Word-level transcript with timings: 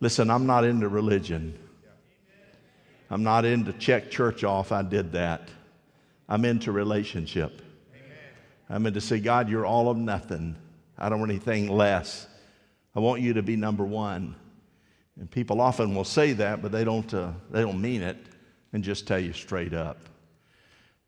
Listen, 0.00 0.30
I'm 0.30 0.46
not 0.46 0.64
into 0.64 0.88
religion. 0.88 1.58
I'm 3.10 3.22
not 3.22 3.44
into 3.44 3.72
check 3.74 4.10
church 4.10 4.44
off. 4.44 4.72
I 4.72 4.82
did 4.82 5.12
that. 5.12 5.48
I'm 6.28 6.44
into 6.44 6.72
relationship. 6.72 7.60
I'm 8.68 8.86
into 8.86 9.00
say, 9.00 9.18
God, 9.18 9.48
you're 9.48 9.66
all 9.66 9.90
of 9.90 9.96
nothing. 9.96 10.56
I 10.96 11.08
don't 11.08 11.18
want 11.18 11.32
anything 11.32 11.68
less. 11.68 12.26
I 12.94 13.00
want 13.00 13.20
you 13.20 13.34
to 13.34 13.42
be 13.42 13.56
number 13.56 13.84
one. 13.84 14.36
And 15.18 15.30
people 15.30 15.60
often 15.60 15.94
will 15.94 16.04
say 16.04 16.32
that, 16.34 16.62
but 16.62 16.72
they 16.72 16.84
don't, 16.84 17.12
uh, 17.12 17.32
they 17.50 17.60
don't 17.60 17.80
mean 17.80 18.02
it 18.02 18.16
and 18.72 18.82
just 18.84 19.06
tell 19.06 19.18
you 19.18 19.32
straight 19.32 19.74
up. 19.74 19.98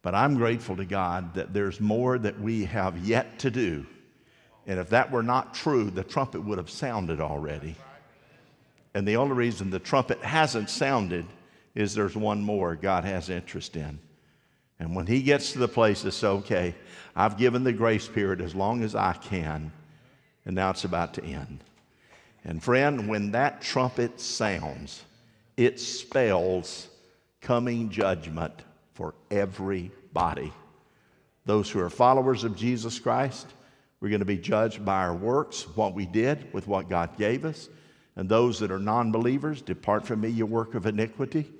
But 0.02 0.14
I'm 0.14 0.34
grateful 0.34 0.76
to 0.76 0.84
God 0.84 1.34
that 1.34 1.54
there's 1.54 1.80
more 1.80 2.18
that 2.18 2.38
we 2.40 2.64
have 2.64 2.98
yet 2.98 3.38
to 3.40 3.50
do. 3.50 3.86
And 4.66 4.80
if 4.80 4.90
that 4.90 5.10
were 5.10 5.22
not 5.22 5.54
true, 5.54 5.90
the 5.90 6.04
trumpet 6.04 6.44
would 6.44 6.58
have 6.58 6.70
sounded 6.70 7.20
already. 7.20 7.76
And 8.94 9.06
the 9.06 9.16
only 9.16 9.34
reason 9.34 9.70
the 9.70 9.78
trumpet 9.78 10.20
hasn't 10.22 10.70
sounded 10.70 11.26
is 11.74 11.94
there's 11.94 12.16
one 12.16 12.42
more 12.42 12.76
God 12.76 13.04
has 13.04 13.30
interest 13.30 13.76
in. 13.76 13.98
And 14.78 14.94
when 14.94 15.06
he 15.06 15.22
gets 15.22 15.52
to 15.52 15.58
the 15.58 15.68
place 15.68 16.02
that's 16.02 16.24
okay, 16.24 16.74
I've 17.14 17.38
given 17.38 17.64
the 17.64 17.72
grace 17.72 18.08
period 18.08 18.40
as 18.40 18.54
long 18.54 18.82
as 18.82 18.94
I 18.94 19.12
can, 19.12 19.72
and 20.44 20.54
now 20.54 20.70
it's 20.70 20.84
about 20.84 21.14
to 21.14 21.24
end. 21.24 21.62
And 22.44 22.62
friend, 22.62 23.08
when 23.08 23.30
that 23.32 23.62
trumpet 23.62 24.20
sounds, 24.20 25.04
it 25.56 25.78
spells 25.78 26.88
coming 27.40 27.90
judgment 27.90 28.52
for 28.94 29.14
everybody. 29.30 30.52
Those 31.44 31.70
who 31.70 31.80
are 31.80 31.90
followers 31.90 32.44
of 32.44 32.56
Jesus 32.56 32.98
Christ, 32.98 33.46
we're 34.00 34.08
going 34.08 34.20
to 34.20 34.24
be 34.24 34.38
judged 34.38 34.84
by 34.84 35.04
our 35.04 35.14
works, 35.14 35.62
what 35.76 35.94
we 35.94 36.06
did 36.06 36.52
with 36.52 36.66
what 36.66 36.88
God 36.88 37.16
gave 37.16 37.44
us. 37.44 37.68
And 38.16 38.28
those 38.28 38.58
that 38.60 38.70
are 38.70 38.78
non 38.78 39.10
believers, 39.10 39.62
depart 39.62 40.06
from 40.06 40.20
me, 40.20 40.28
your 40.28 40.46
work 40.46 40.74
of 40.74 40.86
iniquity 40.86 41.50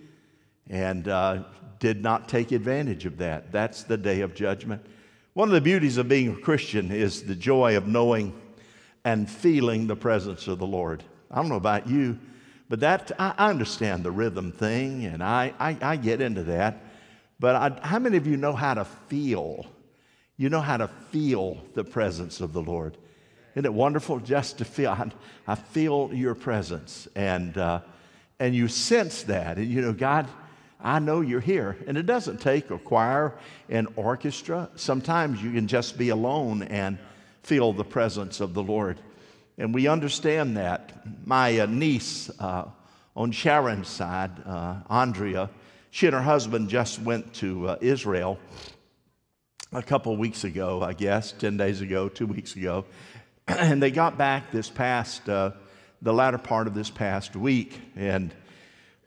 and 0.69 1.09
uh, 1.09 1.45
did 1.79 2.03
not 2.03 2.29
take 2.29 2.53
advantage 2.53 3.07
of 3.07 3.19
that. 3.19 3.51
That's 3.53 3.83
the 3.83 3.97
day 3.97 4.21
of 4.21 4.35
judgment. 4.35 4.85
One 5.35 5.49
of 5.49 5.55
the 5.55 5.61
beauties 5.61 5.97
of 5.97 6.09
being 6.09 6.29
a 6.33 6.37
Christian 6.37 6.91
is 6.91 7.23
the 7.23 7.35
joy 7.35 7.77
of 7.77 7.87
knowing 7.87 8.39
and 9.05 9.29
feeling 9.29 9.87
the 9.87 9.97
presence 9.97 10.47
of 10.47 10.59
the 10.59 10.67
Lord. 10.67 11.03
I 11.31 11.37
don't 11.37 11.49
know 11.49 11.57
about 11.57 11.89
you, 11.89 12.19
but 12.69 12.81
that 12.81 13.11
I, 13.19 13.35
understand 13.51 14.05
the 14.05 14.11
rhythm 14.11 14.53
thing, 14.53 15.07
and 15.07 15.23
I, 15.23 15.55
I, 15.59 15.77
I 15.81 15.97
get 15.97 16.21
into 16.21 16.45
that. 16.45 16.85
But 17.41 17.57
I, 17.57 17.87
how 17.87 17.99
many 17.99 18.17
of 18.17 18.27
you 18.27 18.37
know 18.37 18.53
how 18.53 18.75
to 18.75 18.85
feel? 18.85 19.67
You 20.37 20.51
know 20.51 20.61
how 20.61 20.77
to 20.77 20.89
feel 21.11 21.63
the 21.75 21.85
presence 21.85 22.41
of 22.41 22.53
the 22.53 22.63
Lord. 22.63 22.97
Isn't 23.55 23.67
it 23.67 23.75
wonderful 23.75 24.21
just 24.21 24.59
to 24.59 24.65
feel? 24.65 24.91
I, 24.91 25.11
I 25.47 25.55
feel 25.55 26.11
your 26.13 26.35
presence, 26.35 27.09
and 27.15 27.57
uh, 27.57 27.81
and 28.39 28.55
you 28.55 28.69
sense 28.69 29.23
that, 29.25 29.59
and 29.59 29.71
you 29.71 29.81
know, 29.81 29.93
God, 29.93 30.29
I 30.83 30.99
know 30.99 31.21
you're 31.21 31.41
here. 31.41 31.77
And 31.87 31.97
it 31.97 32.07
doesn't 32.07 32.41
take 32.41 32.71
a 32.71 32.79
choir 32.79 33.35
and 33.69 33.87
orchestra. 33.95 34.69
Sometimes 34.75 35.43
you 35.43 35.53
can 35.53 35.69
just 35.69 35.97
be 35.97 36.09
alone 36.09 36.63
and 36.65 36.99
feel 37.45 37.73
the 37.73 37.85
presence 37.85 38.41
of 38.41 38.53
the 38.53 38.63
Lord. 38.63 38.99
And 39.59 39.73
we 39.73 39.87
understand 39.87 40.57
that. 40.57 41.07
My 41.25 41.61
uh, 41.61 41.67
niece 41.67 42.31
uh, 42.41 42.65
on 43.15 43.31
Sharon's 43.31 43.89
side, 43.89 44.31
uh, 44.45 44.81
Andrea, 44.91 45.51
she 45.91 46.07
and 46.07 46.15
her 46.15 46.23
husband 46.23 46.69
just 46.69 47.01
went 47.01 47.33
to 47.35 47.69
uh, 47.69 47.77
Israel 47.81 48.39
a 49.73 49.83
couple 49.83 50.17
weeks 50.17 50.45
ago, 50.45 50.83
I 50.83 50.95
guess, 50.95 51.33
10 51.33 51.57
days 51.57 51.81
ago, 51.81 52.09
two 52.09 52.27
weeks 52.27 52.57
ago. 52.57 52.85
and 53.59 53.83
they 53.83 53.91
got 53.91 54.17
back 54.17 54.51
this 54.51 54.71
past, 54.71 55.29
uh, 55.29 55.53
the 56.01 56.13
latter 56.13 56.39
part 56.39 56.67
of 56.67 56.75
this 56.75 56.91
past 56.91 57.37
week. 57.37 57.81
And 57.97 58.35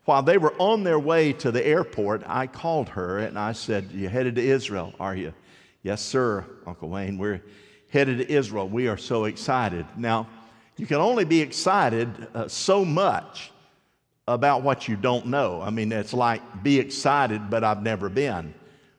while 0.04 0.22
they 0.22 0.38
were 0.38 0.54
on 0.58 0.84
their 0.84 0.98
way 0.98 1.32
to 1.34 1.50
the 1.50 1.66
airport, 1.66 2.22
I 2.26 2.46
called 2.46 2.88
her 2.90 3.18
and 3.18 3.38
I 3.38 3.52
said, 3.52 3.90
You 3.92 4.08
headed 4.08 4.36
to 4.36 4.42
Israel, 4.42 4.94
are 5.00 5.16
you? 5.16 5.34
Yes, 5.82 6.02
sir, 6.02 6.44
Uncle 6.66 6.88
Wayne. 6.88 7.18
We're 7.18 7.42
headed 7.90 8.18
to 8.18 8.32
Israel. 8.32 8.68
We 8.68 8.88
are 8.88 8.96
so 8.96 9.24
excited. 9.24 9.86
Now, 9.96 10.28
you 10.76 10.86
can 10.86 10.98
only 10.98 11.24
be 11.24 11.40
excited 11.40 12.28
uh, 12.34 12.48
so 12.48 12.84
much 12.84 13.50
about 14.28 14.62
what 14.62 14.88
you 14.88 14.96
don't 14.96 15.26
know. 15.26 15.62
I 15.62 15.70
mean, 15.70 15.90
it's 15.92 16.12
like 16.12 16.62
be 16.62 16.78
excited, 16.78 17.48
but 17.48 17.64
I've 17.64 17.82
never 17.82 18.08
been. 18.08 18.54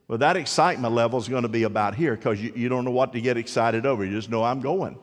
Well, 0.07 0.17
that 0.19 0.37
excitement 0.37 0.93
level 0.93 1.19
is 1.19 1.27
going 1.27 1.43
to 1.43 1.49
be 1.49 1.63
about 1.63 1.93
here 1.93 2.15
because 2.15 2.41
you, 2.41 2.53
you 2.55 2.69
don't 2.69 2.85
know 2.85 2.91
what 2.91 3.11
to 3.13 3.21
get 3.21 3.37
excited 3.37 3.85
over. 3.85 4.05
You 4.05 4.11
just 4.11 4.29
know 4.29 4.43
I'm 4.43 4.61
going. 4.61 4.97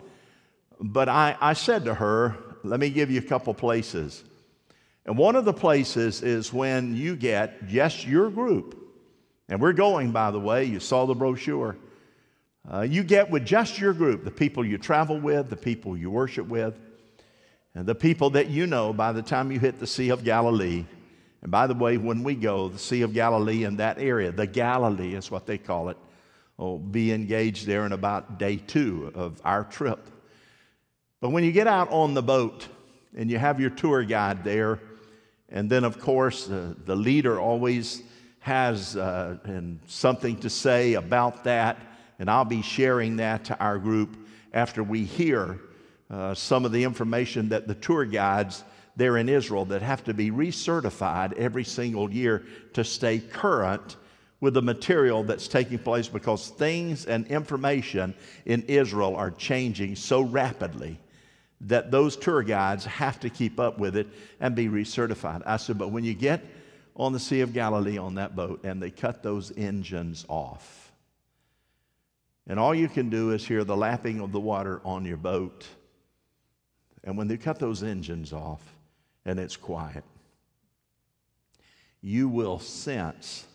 But 0.84 1.09
I, 1.09 1.34
I 1.41 1.55
said 1.55 1.87
to 1.87 1.95
her, 1.95 2.37
Let 2.62 2.78
me 2.78 2.91
give 2.91 3.11
you 3.11 3.19
a 3.19 3.25
couple 3.25 3.55
places. 3.55 4.22
And 5.06 5.17
one 5.17 5.34
of 5.34 5.47
the 5.47 5.53
places 5.53 6.22
is 6.22 6.53
when 6.53 6.95
you 6.95 7.17
get 7.17 7.69
just 7.69 8.06
your 8.06 8.31
group. 8.31 8.78
And 9.49 9.61
we're 9.61 9.72
going, 9.72 10.12
by 10.12 10.31
the 10.31 10.41
way, 10.41 10.65
you 10.65 10.81
saw 10.81 11.06
the 11.06 11.15
brochure. 11.15 11.77
Uh, 12.71 12.83
you 12.83 13.03
get 13.03 13.31
with 13.31 13.47
just 13.47 13.78
your 13.78 13.95
group, 13.95 14.25
the 14.25 14.31
people 14.31 14.65
you 14.65 14.77
travel 14.77 15.19
with, 15.19 15.49
the 15.49 15.56
people 15.56 15.97
you 15.97 16.11
worship 16.11 16.47
with, 16.47 16.78
and 17.75 17.87
the 17.87 17.95
people 17.95 18.31
that 18.31 18.49
you 18.49 18.66
know 18.66 18.93
by 18.93 19.12
the 19.12 19.22
time 19.22 19.51
you 19.51 19.59
hit 19.59 19.81
the 19.81 19.87
Sea 19.87 20.11
of 20.11 20.22
Galilee. 20.22 20.84
And 21.43 21.51
by 21.51 21.66
the 21.66 21.75
way, 21.75 21.97
when 21.97 22.22
we 22.22 22.34
go, 22.34 22.69
the 22.69 22.78
Sea 22.78 23.03
of 23.03 23.15
Galilee 23.15 23.65
in 23.65 23.77
that 23.77 23.99
area, 23.99 24.33
the 24.33 24.47
Galilee 24.47 25.15
is 25.15 25.31
what 25.31 25.47
they 25.47 25.59
call 25.59 25.89
it, 25.89 25.97
will 26.59 26.78
be 26.78 27.12
engaged 27.12 27.66
there 27.66 27.84
in 27.87 27.93
about 27.93 28.39
day 28.39 28.56
two 28.56 29.12
of 29.15 29.41
our 29.45 29.65
trip. 29.65 30.11
But 31.24 31.30
when 31.30 31.42
you 31.42 31.52
get 31.52 31.66
out 31.66 31.90
on 31.90 32.12
the 32.12 32.22
boat 32.22 32.68
and 33.16 33.30
you 33.30 33.38
have 33.38 33.58
your 33.58 33.70
tour 33.70 34.04
guide 34.04 34.44
there, 34.44 34.78
and 35.48 35.70
then, 35.70 35.82
of 35.82 35.98
course, 35.98 36.50
uh, 36.50 36.74
the 36.84 36.94
leader 36.94 37.40
always 37.40 38.02
has 38.40 38.94
uh, 38.94 39.38
and 39.44 39.80
something 39.86 40.36
to 40.40 40.50
say 40.50 40.92
about 40.92 41.44
that, 41.44 41.78
and 42.18 42.30
I'll 42.30 42.44
be 42.44 42.60
sharing 42.60 43.16
that 43.16 43.46
to 43.46 43.58
our 43.58 43.78
group 43.78 44.18
after 44.52 44.82
we 44.82 45.04
hear 45.04 45.60
uh, 46.10 46.34
some 46.34 46.66
of 46.66 46.72
the 46.72 46.84
information 46.84 47.48
that 47.48 47.66
the 47.66 47.74
tour 47.74 48.04
guides 48.04 48.62
there 48.94 49.16
in 49.16 49.30
Israel 49.30 49.64
that 49.64 49.80
have 49.80 50.04
to 50.04 50.12
be 50.12 50.30
recertified 50.30 51.32
every 51.38 51.64
single 51.64 52.12
year 52.12 52.44
to 52.74 52.84
stay 52.84 53.18
current 53.18 53.96
with 54.42 54.52
the 54.52 54.60
material 54.60 55.22
that's 55.24 55.48
taking 55.48 55.78
place 55.78 56.06
because 56.06 56.50
things 56.50 57.06
and 57.06 57.26
information 57.28 58.12
in 58.44 58.60
Israel 58.64 59.16
are 59.16 59.30
changing 59.30 59.96
so 59.96 60.20
rapidly 60.20 60.98
that 61.64 61.91
those 61.91 62.16
tour 62.16 62.42
guides 62.42 62.84
have 62.84 63.19
to 63.20 63.30
keep 63.30 63.58
up 63.58 63.78
with 63.78 63.97
it 63.97 64.06
and 64.41 64.54
be 64.54 64.69
recertified. 64.69 65.42
I 65.47 65.56
said, 65.56 65.78
but 65.78 65.91
when 65.91 66.04
you 66.04 66.14
get 66.14 66.44
on 66.94 67.12
the 67.12 67.19
Sea 67.19 67.41
of 67.41 67.52
Galilee 67.52 67.98
on 67.98 68.16
that 68.16 68.36
boat 68.36 68.64
and 68.64 68.82
they 68.82 68.91
cut 68.91 69.22
those 69.22 69.50
engines 69.56 70.24
off, 70.28 70.92
and 72.47 72.60
all 72.60 72.74
you 72.74 72.88
can 72.88 73.08
do 73.08 73.30
is 73.30 73.47
hear 73.47 73.64
the 73.64 73.76
lapping 73.76 74.20
of 74.20 74.30
the 74.30 74.41
water 74.41 74.80
on 74.84 75.06
your 75.06 75.16
boat. 75.16 75.66
And 77.03 77.16
when 77.16 77.26
they 77.26 77.38
cut 77.38 77.58
those 77.58 77.82
engines 77.82 78.34
off 78.34 78.62
and 79.24 79.41
it's 79.41 79.56
quiet, 79.56 80.04
you 82.03 82.28
will 82.28 82.58
sense 82.58 83.47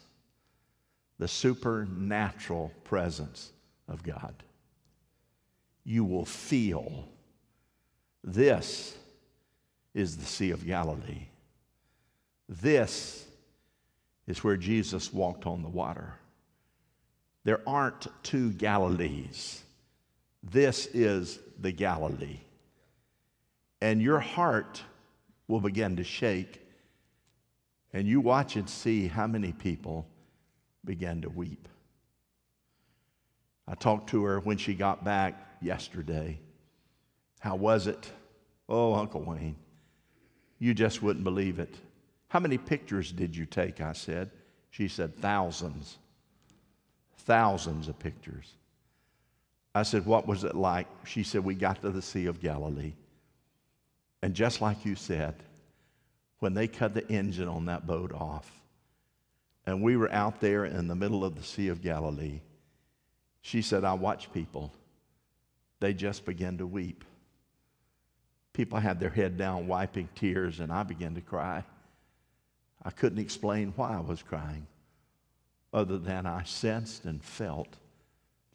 the 1.19 1.27
supernatural 1.27 2.71
presence 2.83 3.51
of 3.87 4.01
God. 4.01 4.33
You 5.83 6.03
will 6.03 6.25
feel 6.25 7.07
this 8.23 8.97
is 9.93 10.17
the 10.17 10.25
Sea 10.25 10.51
of 10.51 10.65
Galilee. 10.65 11.27
This 12.47 13.25
is 14.27 14.43
where 14.43 14.57
Jesus 14.57 15.13
walked 15.13 15.45
on 15.45 15.61
the 15.61 15.69
water. 15.69 16.13
There 17.43 17.61
aren't 17.67 18.07
two 18.23 18.51
Galilees. 18.51 19.63
This 20.43 20.87
is 20.87 21.39
the 21.59 21.71
Galilee. 21.71 22.39
And 23.81 24.01
your 24.01 24.19
heart 24.19 24.83
will 25.47 25.59
begin 25.59 25.95
to 25.95 26.03
shake, 26.03 26.61
and 27.93 28.07
you 28.07 28.21
watch 28.21 28.55
and 28.55 28.69
see 28.69 29.07
how 29.07 29.25
many 29.25 29.51
people 29.51 30.05
began 30.85 31.21
to 31.21 31.29
weep. 31.29 31.67
I 33.67 33.75
talked 33.75 34.09
to 34.09 34.23
her 34.23 34.39
when 34.39 34.57
she 34.57 34.73
got 34.73 35.03
back 35.03 35.57
yesterday. 35.61 36.39
How 37.39 37.55
was 37.55 37.87
it? 37.87 38.11
Oh, 38.67 38.93
Uncle 38.93 39.21
Wayne, 39.21 39.55
you 40.59 40.73
just 40.73 41.01
wouldn't 41.01 41.23
believe 41.23 41.57
it. 41.57 41.73
How 42.27 42.39
many 42.39 42.57
pictures 42.57 43.11
did 43.11 43.35
you 43.35 43.45
take? 43.45 43.81
I 43.81 43.93
said. 43.93 44.29
She 44.69 44.87
said, 44.87 45.15
thousands. 45.17 45.97
Thousands 47.17 47.87
of 47.87 47.97
pictures. 47.97 48.53
I 49.73 49.83
said, 49.83 50.05
What 50.05 50.27
was 50.27 50.43
it 50.43 50.55
like? 50.55 50.87
She 51.05 51.23
said, 51.23 51.43
We 51.43 51.55
got 51.55 51.81
to 51.81 51.89
the 51.89 52.01
Sea 52.01 52.27
of 52.27 52.39
Galilee. 52.39 52.93
And 54.21 54.33
just 54.33 54.61
like 54.61 54.85
you 54.85 54.95
said, 54.95 55.35
when 56.39 56.53
they 56.53 56.67
cut 56.67 56.93
the 56.93 57.07
engine 57.09 57.47
on 57.47 57.65
that 57.65 57.87
boat 57.87 58.13
off, 58.13 58.51
and 59.65 59.81
we 59.81 59.95
were 59.97 60.11
out 60.11 60.41
there 60.41 60.65
in 60.65 60.87
the 60.87 60.95
middle 60.95 61.23
of 61.23 61.35
the 61.35 61.43
Sea 61.43 61.69
of 61.69 61.81
Galilee, 61.81 62.41
she 63.41 63.61
said, 63.61 63.83
I 63.83 63.93
watch 63.93 64.31
people. 64.33 64.73
They 65.79 65.93
just 65.93 66.25
began 66.25 66.57
to 66.57 66.67
weep 66.67 67.05
People 68.59 68.79
had 68.79 68.99
their 68.99 69.09
head 69.09 69.37
down, 69.37 69.67
wiping 69.67 70.09
tears, 70.15 70.59
and 70.59 70.69
I 70.69 70.83
began 70.83 71.15
to 71.15 71.21
cry. 71.21 71.63
I 72.83 72.89
couldn't 72.89 73.19
explain 73.19 73.71
why 73.77 73.95
I 73.95 74.01
was 74.01 74.21
crying, 74.21 74.67
other 75.71 75.97
than 75.97 76.25
I 76.25 76.43
sensed 76.43 77.05
and 77.05 77.23
felt 77.23 77.77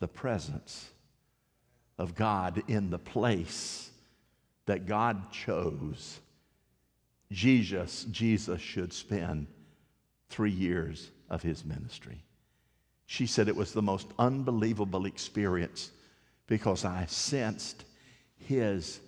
the 0.00 0.06
presence 0.06 0.90
of 1.96 2.14
God 2.14 2.62
in 2.68 2.90
the 2.90 2.98
place 2.98 3.88
that 4.66 4.84
God 4.84 5.32
chose. 5.32 6.20
Jesus, 7.32 8.04
Jesus 8.10 8.60
should 8.60 8.92
spend 8.92 9.46
three 10.28 10.50
years 10.50 11.10
of 11.30 11.40
his 11.40 11.64
ministry. 11.64 12.22
She 13.06 13.24
said 13.24 13.48
it 13.48 13.56
was 13.56 13.72
the 13.72 13.80
most 13.80 14.08
unbelievable 14.18 15.06
experience 15.06 15.90
because 16.46 16.84
I 16.84 17.06
sensed 17.06 17.86
his 18.36 19.00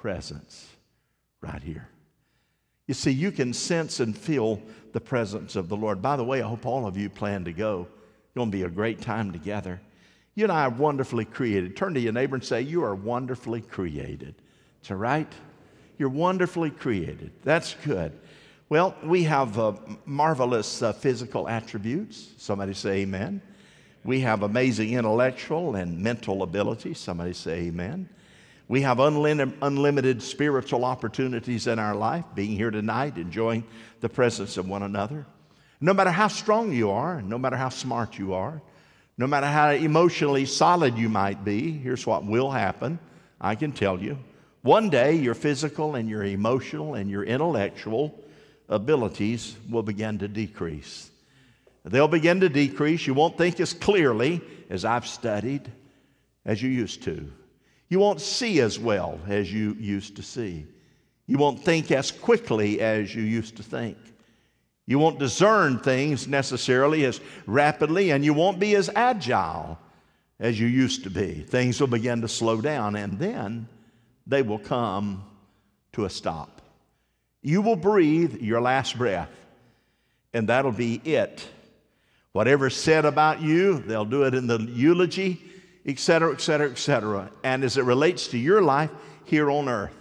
presence 0.00 0.66
right 1.40 1.62
here. 1.62 1.88
You 2.86 2.94
see, 2.94 3.10
you 3.10 3.30
can 3.30 3.52
sense 3.52 4.00
and 4.00 4.16
feel 4.16 4.60
the 4.92 5.00
presence 5.00 5.56
of 5.56 5.68
the 5.68 5.76
Lord. 5.76 6.02
By 6.02 6.16
the 6.16 6.24
way, 6.24 6.42
I 6.42 6.48
hope 6.48 6.66
all 6.66 6.86
of 6.86 6.96
you 6.96 7.08
plan 7.08 7.44
to 7.44 7.52
go. 7.52 7.86
It's 8.24 8.34
going 8.34 8.50
to 8.50 8.56
be 8.56 8.64
a 8.64 8.70
great 8.70 9.00
time 9.00 9.30
together. 9.30 9.80
You 10.34 10.44
and 10.44 10.52
I 10.52 10.64
are 10.64 10.70
wonderfully 10.70 11.24
created. 11.24 11.76
Turn 11.76 11.94
to 11.94 12.00
your 12.00 12.12
neighbor 12.12 12.34
and 12.34 12.44
say, 12.44 12.62
You 12.62 12.82
are 12.82 12.94
wonderfully 12.94 13.60
created. 13.60 14.34
It's 14.80 14.90
all 14.90 14.96
right? 14.96 15.30
You're 15.98 16.08
wonderfully 16.08 16.70
created. 16.70 17.30
That's 17.44 17.74
good. 17.84 18.18
Well, 18.70 18.96
we 19.04 19.24
have 19.24 19.58
uh, 19.58 19.72
marvelous 20.06 20.82
uh, 20.82 20.92
physical 20.92 21.48
attributes. 21.48 22.30
Somebody 22.38 22.72
say 22.72 23.00
amen. 23.00 23.42
We 24.04 24.20
have 24.20 24.42
amazing 24.42 24.94
intellectual 24.94 25.76
and 25.76 25.98
mental 25.98 26.42
ability. 26.42 26.94
Somebody 26.94 27.34
say 27.34 27.66
amen. 27.66 28.08
We 28.70 28.82
have 28.82 29.00
unlimited, 29.00 30.22
spiritual 30.22 30.84
opportunities 30.84 31.66
in 31.66 31.80
our 31.80 31.96
life, 31.96 32.24
being 32.36 32.52
here 32.52 32.70
tonight, 32.70 33.18
enjoying 33.18 33.64
the 33.98 34.08
presence 34.08 34.56
of 34.58 34.68
one 34.68 34.84
another. 34.84 35.26
No 35.80 35.92
matter 35.92 36.12
how 36.12 36.28
strong 36.28 36.72
you 36.72 36.92
are, 36.92 37.20
no 37.20 37.36
matter 37.36 37.56
how 37.56 37.70
smart 37.70 38.16
you 38.16 38.34
are, 38.34 38.62
no 39.18 39.26
matter 39.26 39.48
how 39.48 39.70
emotionally 39.70 40.46
solid 40.46 40.96
you 40.96 41.08
might 41.08 41.44
be, 41.44 41.72
here's 41.72 42.06
what 42.06 42.24
will 42.24 42.48
happen. 42.48 43.00
I 43.40 43.56
can 43.56 43.72
tell 43.72 43.98
you. 43.98 44.18
One 44.62 44.88
day, 44.88 45.14
your 45.16 45.34
physical 45.34 45.96
and 45.96 46.08
your 46.08 46.22
emotional 46.22 46.94
and 46.94 47.10
your 47.10 47.24
intellectual 47.24 48.22
abilities 48.68 49.56
will 49.68 49.82
begin 49.82 50.20
to 50.20 50.28
decrease. 50.28 51.10
They'll 51.84 52.06
begin 52.06 52.38
to 52.38 52.48
decrease. 52.48 53.04
You 53.04 53.14
won't 53.14 53.36
think 53.36 53.58
as 53.58 53.72
clearly 53.72 54.42
as 54.70 54.84
I've 54.84 55.08
studied 55.08 55.72
as 56.44 56.62
you 56.62 56.70
used 56.70 57.02
to. 57.02 57.32
You 57.90 57.98
won't 57.98 58.20
see 58.20 58.60
as 58.60 58.78
well 58.78 59.18
as 59.28 59.52
you 59.52 59.76
used 59.78 60.16
to 60.16 60.22
see. 60.22 60.64
You 61.26 61.36
won't 61.38 61.62
think 61.62 61.90
as 61.90 62.10
quickly 62.10 62.80
as 62.80 63.14
you 63.14 63.22
used 63.22 63.56
to 63.56 63.62
think. 63.62 63.98
You 64.86 64.98
won't 64.98 65.18
discern 65.18 65.78
things 65.78 66.26
necessarily 66.26 67.04
as 67.04 67.20
rapidly, 67.46 68.10
and 68.10 68.24
you 68.24 68.32
won't 68.32 68.58
be 68.58 68.74
as 68.76 68.88
agile 68.94 69.78
as 70.38 70.58
you 70.58 70.66
used 70.66 71.04
to 71.04 71.10
be. 71.10 71.42
Things 71.42 71.80
will 71.80 71.88
begin 71.88 72.20
to 72.22 72.28
slow 72.28 72.60
down, 72.60 72.96
and 72.96 73.18
then 73.18 73.68
they 74.26 74.42
will 74.42 74.58
come 74.58 75.24
to 75.92 76.04
a 76.04 76.10
stop. 76.10 76.62
You 77.42 77.60
will 77.62 77.76
breathe 77.76 78.40
your 78.40 78.60
last 78.60 78.96
breath, 78.96 79.30
and 80.32 80.48
that'll 80.48 80.72
be 80.72 81.00
it. 81.04 81.46
Whatever's 82.32 82.76
said 82.76 83.04
about 83.04 83.40
you, 83.40 83.80
they'll 83.80 84.04
do 84.04 84.22
it 84.24 84.34
in 84.34 84.46
the 84.46 84.58
eulogy, 84.60 85.40
etc., 85.86 86.32
etc., 86.32 86.70
etc. 86.70 87.30
And 87.42 87.64
as 87.64 87.76
it 87.76 87.84
relates 87.84 88.28
to 88.28 88.38
your 88.38 88.62
life 88.62 88.90
here 89.24 89.50
on 89.50 89.68
earth, 89.68 89.94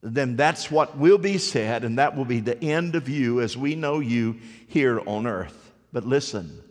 then 0.00 0.36
that's 0.36 0.70
what 0.70 0.96
will 0.96 1.18
be 1.18 1.38
said, 1.38 1.84
and 1.84 1.98
that 1.98 2.16
will 2.16 2.24
be 2.24 2.40
the 2.40 2.62
end 2.62 2.94
of 2.94 3.08
you 3.08 3.40
as 3.40 3.56
we 3.56 3.74
know 3.74 3.98
you 3.98 4.36
here 4.68 5.00
on 5.06 5.26
earth. 5.26 5.72
But 5.92 6.06
listen, 6.06 6.62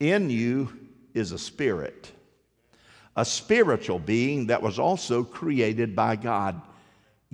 in 0.00 0.30
you 0.30 0.72
is 1.14 1.32
a 1.32 1.38
spirit, 1.38 2.10
a 3.16 3.24
spiritual 3.24 3.98
being 3.98 4.46
that 4.46 4.62
was 4.62 4.78
also 4.78 5.22
created 5.22 5.94
by 5.94 6.16
God. 6.16 6.60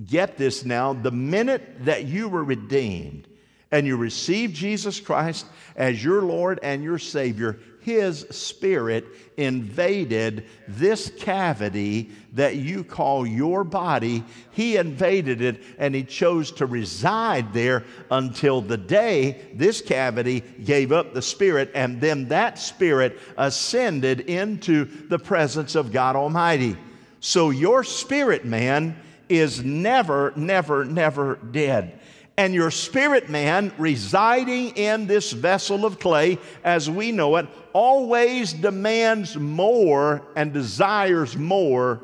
Get 0.05 0.37
this 0.37 0.65
now 0.65 0.93
the 0.93 1.11
minute 1.11 1.85
that 1.87 2.05
you 2.05 2.29
were 2.29 2.45
redeemed 2.45 3.27
and 3.73 3.87
you 3.87 3.97
received 3.97 4.55
Jesus 4.55 5.01
Christ 5.01 5.47
as 5.75 6.03
your 6.03 6.23
Lord 6.23 6.61
and 6.63 6.83
your 6.83 6.99
Savior, 6.99 7.59
his 7.87 8.27
spirit 8.31 9.07
invaded 9.37 10.45
this 10.67 11.09
cavity 11.19 12.11
that 12.33 12.57
you 12.57 12.83
call 12.83 13.25
your 13.25 13.63
body. 13.63 14.25
He 14.51 14.77
invaded 14.77 15.41
it 15.41 15.63
and 15.79 15.95
he 15.95 16.03
chose 16.03 16.51
to 16.53 16.67
reside 16.67 17.53
there 17.53 17.85
until 18.11 18.61
the 18.61 18.77
day 18.77 19.41
this 19.55 19.81
cavity 19.81 20.41
gave 20.41 20.91
up 20.91 21.15
the 21.15 21.23
spirit, 21.23 21.71
and 21.77 22.01
then 22.01 22.27
that 22.27 22.59
spirit 22.59 23.21
ascended 23.39 24.19
into 24.19 24.87
the 25.07 25.21
presence 25.21 25.77
of 25.77 25.93
God 25.93 26.17
Almighty. 26.17 26.77
So 27.21 27.51
your 27.51 27.85
spirit 27.85 28.45
man 28.45 29.01
is 29.29 29.63
never, 29.63 30.33
never, 30.35 30.85
never 30.85 31.37
dead 31.37 32.01
and 32.39 32.55
your 32.55 32.71
spirit 32.71 33.31
man 33.31 33.73
residing 33.79 34.77
in 34.77 35.07
this 35.07 35.33
vessel 35.33 35.87
of 35.87 35.99
clay 35.99 36.39
as 36.65 36.91
we 36.91 37.11
know 37.13 37.37
it 37.37 37.47
always 37.73 38.53
demands 38.53 39.37
more 39.37 40.23
and 40.35 40.53
desires 40.53 41.37
more 41.37 42.03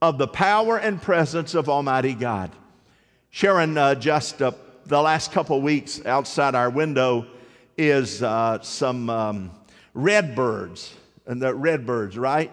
of 0.00 0.18
the 0.18 0.28
power 0.28 0.78
and 0.78 1.00
presence 1.00 1.54
of 1.54 1.68
Almighty 1.68 2.14
God. 2.14 2.50
Sharon, 3.30 3.76
uh, 3.76 3.94
just 3.94 4.40
uh, 4.40 4.52
the 4.84 5.00
last 5.00 5.32
couple 5.32 5.60
weeks 5.60 6.04
outside 6.06 6.54
our 6.54 6.70
window 6.70 7.26
is 7.76 8.22
uh, 8.22 8.60
some 8.62 9.10
um, 9.10 9.50
red 9.94 10.34
birds, 10.34 10.94
and 11.26 11.42
the 11.42 11.54
red 11.54 11.84
birds, 11.86 12.16
right? 12.16 12.50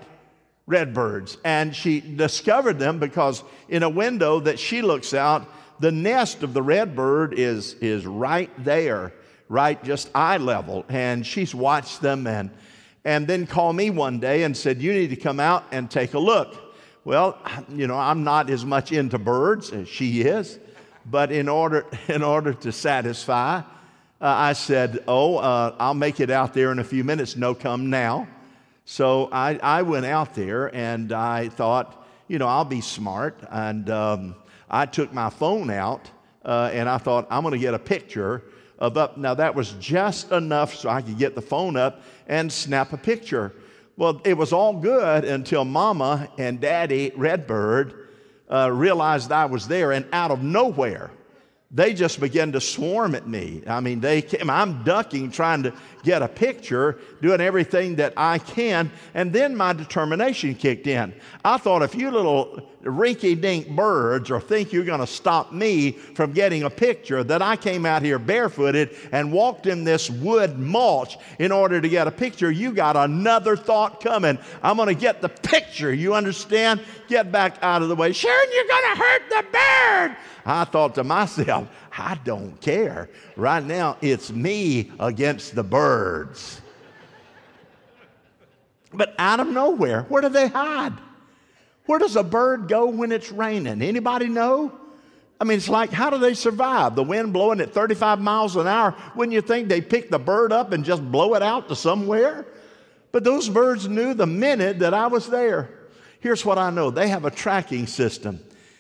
Red 0.66 0.94
birds. 0.94 1.38
And 1.44 1.76
she 1.76 2.02
discovered 2.02 2.80
them 2.80 3.00
because 3.00 3.44
in 3.70 3.84
a 3.84 3.90
window 3.90 4.40
that 4.42 4.58
she 4.60 4.82
looks 4.82 5.14
out, 5.14 5.48
the 5.80 5.92
nest 5.92 6.44
of 6.44 6.54
the 6.54 6.62
red 6.62 6.96
bird 6.96 7.34
is, 7.34 7.74
is 7.76 8.06
right 8.06 8.52
there, 8.64 9.14
right 9.50 9.84
just 9.84 10.10
eye 10.16 10.38
level. 10.38 10.86
And 10.90 11.26
she's 11.26 11.54
watched 11.54 12.02
them 12.02 12.28
and, 12.28 12.52
and 13.06 13.28
then 13.28 13.48
called 13.48 13.76
me 13.76 13.90
one 13.90 14.20
day 14.20 14.44
and 14.44 14.56
said, 14.56 14.82
You 14.82 14.94
need 14.94 15.10
to 15.10 15.16
come 15.16 15.40
out 15.40 15.66
and 15.72 15.90
take 15.90 16.14
a 16.14 16.20
look. 16.20 16.56
Well, 17.06 17.38
you 17.70 17.88
know, 17.88 17.98
I'm 17.98 18.24
not 18.24 18.50
as 18.50 18.64
much 18.64 18.92
into 18.92 19.18
birds 19.18 19.72
as 19.72 19.90
she 19.90 20.22
is, 20.22 20.58
but 21.06 21.32
in 21.32 21.50
order, 21.50 21.86
in 22.08 22.24
order 22.24 22.54
to 22.54 22.72
satisfy, 22.72 23.58
uh, 23.58 23.62
I 24.20 24.54
said, 24.54 25.04
Oh, 25.08 25.38
uh, 25.38 25.76
I'll 25.80 25.94
make 25.94 26.20
it 26.20 26.30
out 26.30 26.54
there 26.54 26.72
in 26.72 26.80
a 26.80 26.84
few 26.84 27.04
minutes. 27.04 27.36
No, 27.36 27.54
come 27.54 27.90
now. 27.90 28.28
So 28.86 29.30
I, 29.32 29.60
I 29.62 29.82
went 29.82 30.06
out 30.06 30.34
there 30.34 30.74
and 30.74 31.12
I 31.12 31.50
thought, 31.50 32.06
you 32.28 32.38
know, 32.38 32.48
I'll 32.48 32.66
be 32.66 32.82
smart 32.82 33.38
and 33.50 33.90
um, 33.90 34.36
I 34.74 34.88
took 34.88 35.14
my 35.14 35.30
phone 35.30 35.70
out 35.70 36.10
uh, 36.44 36.72
and 36.74 36.90
I 36.90 36.98
thought, 36.98 37.28
I'm 37.30 37.44
going 37.44 37.54
to 37.54 37.60
get 37.60 37.76
a 37.76 37.80
picture 37.80 38.42
of 38.80 38.98
up. 38.98 39.18
Now, 39.18 39.36
that 39.36 39.54
was 39.54 39.74
just 39.80 40.32
enough 40.32 40.74
so 40.74 40.90
I 40.90 41.04
could 41.04 41.20
get 41.20 41.36
the 41.36 41.44
phone 41.44 41.78
up 41.78 42.02
and 42.28 42.52
snap 42.52 42.92
a 42.92 42.98
picture. 42.98 43.54
Well, 43.98 44.20
it 44.26 44.36
was 44.36 44.52
all 44.52 44.74
good 44.74 45.26
until 45.26 45.64
Mama 45.64 46.28
and 46.40 46.60
Daddy 46.60 47.12
Redbird 47.16 48.08
uh, 48.50 48.72
realized 48.72 49.32
I 49.32 49.46
was 49.46 49.68
there, 49.68 49.92
and 49.92 50.08
out 50.12 50.32
of 50.32 50.42
nowhere, 50.42 51.12
they 51.70 51.94
just 51.94 52.20
began 52.20 52.52
to 52.54 52.62
swarm 52.62 53.14
at 53.14 53.28
me. 53.28 53.62
I 53.68 53.80
mean, 53.80 54.00
they 54.00 54.24
came, 54.24 54.50
I'm 54.50 54.84
ducking, 54.84 55.30
trying 55.30 55.64
to 55.64 55.74
get 56.04 56.24
a 56.24 56.28
picture, 56.28 57.00
doing 57.22 57.42
everything 57.42 57.96
that 57.98 58.14
I 58.18 58.40
can, 58.40 58.92
and 59.14 59.32
then 59.32 59.56
my 59.56 59.74
determination 59.74 60.56
kicked 60.56 60.88
in. 60.88 61.14
I 61.46 61.58
thought 61.58 61.84
if 61.84 61.94
you 61.94 62.10
little 62.10 62.73
rinky 62.84 63.40
dink 63.40 63.70
birds 63.70 64.30
or 64.30 64.40
think 64.40 64.74
you're 64.74 64.86
going 64.86 65.00
to 65.00 65.08
stop 65.08 65.52
me 65.52 65.92
from 65.92 66.34
getting 66.34 66.64
a 66.64 66.70
picture, 66.70 67.24
that 67.24 67.42
I 67.42 67.56
came 67.56 67.86
out 67.86 68.02
here 68.02 68.20
barefooted 68.20 68.96
and 69.12 69.32
walked 69.32 69.68
in 69.68 69.84
this 69.84 70.10
wood 70.10 70.60
mulch 70.60 71.18
in 71.40 71.52
order 71.52 71.80
to 71.80 71.90
get 71.90 72.08
a 72.08 72.12
picture, 72.12 72.52
you 72.52 72.74
got 72.74 72.96
another 72.96 73.56
thought 73.56 74.02
coming. 74.02 74.38
I'm 74.62 74.78
going 74.78 74.90
to 74.90 74.96
get 74.96 75.22
the 75.22 75.30
picture. 75.30 75.94
You 75.94 76.14
understand? 76.14 76.82
Get 77.08 77.32
back 77.32 77.58
out 77.62 77.82
of 77.82 77.90
the 77.90 77.96
way. 77.96 78.12
Sharon, 78.12 78.50
you're 78.54 78.68
going 78.68 78.96
to 78.96 79.02
hurt 79.02 79.22
the 79.30 79.46
bird. 79.52 80.18
I 80.46 80.66
thought 80.66 80.96
to 80.96 81.04
myself, 81.04 81.68
I 81.98 82.16
don't 82.24 82.60
care. 82.60 83.10
Right 83.38 83.64
now, 83.64 83.98
it's 84.02 84.32
me 84.32 84.92
against 85.00 85.56
the 85.56 85.64
birds. 85.64 86.62
But 88.94 89.16
out 89.18 89.40
of 89.40 89.48
nowhere, 89.48 90.04
where 90.04 90.22
do 90.22 90.30
they 90.30 90.48
hide? 90.48 90.94
Where 91.86 92.00
does 92.00 92.16
a 92.16 92.24
bird 92.24 92.68
go 92.68 92.88
when 92.88 93.12
it's 93.12 93.32
raining? 93.32 93.82
Anybody 93.82 94.28
know? 94.28 94.72
I 95.40 95.46
mean, 95.46 95.58
it's 95.58 95.68
like, 95.68 95.92
how 95.92 96.10
do 96.10 96.18
they 96.18 96.36
survive? 96.36 96.96
The 96.96 97.04
wind 97.04 97.34
blowing 97.34 97.60
at 97.60 97.74
35 97.74 98.22
miles 98.22 98.56
an 98.56 98.68
hour. 98.68 98.96
Wouldn't 99.16 99.34
you 99.34 99.42
think 99.42 99.68
they 99.68 99.82
pick 99.82 100.10
the 100.10 100.20
bird 100.20 100.54
up 100.54 100.72
and 100.72 100.86
just 100.86 101.04
blow 101.12 101.34
it 101.34 101.44
out 101.44 101.68
to 101.70 101.76
somewhere? 101.76 102.46
But 103.12 103.24
those 103.24 103.50
birds 103.50 103.88
knew 103.88 104.14
the 104.14 104.26
minute 104.26 104.80
that 104.80 104.94
I 104.94 105.08
was 105.08 105.28
there. 105.28 105.70
Here's 106.20 106.46
what 106.46 106.58
I 106.58 106.70
know 106.70 106.90
they 106.90 107.10
have 107.10 107.26
a 107.26 107.32
tracking 107.32 107.88
system. 107.88 108.40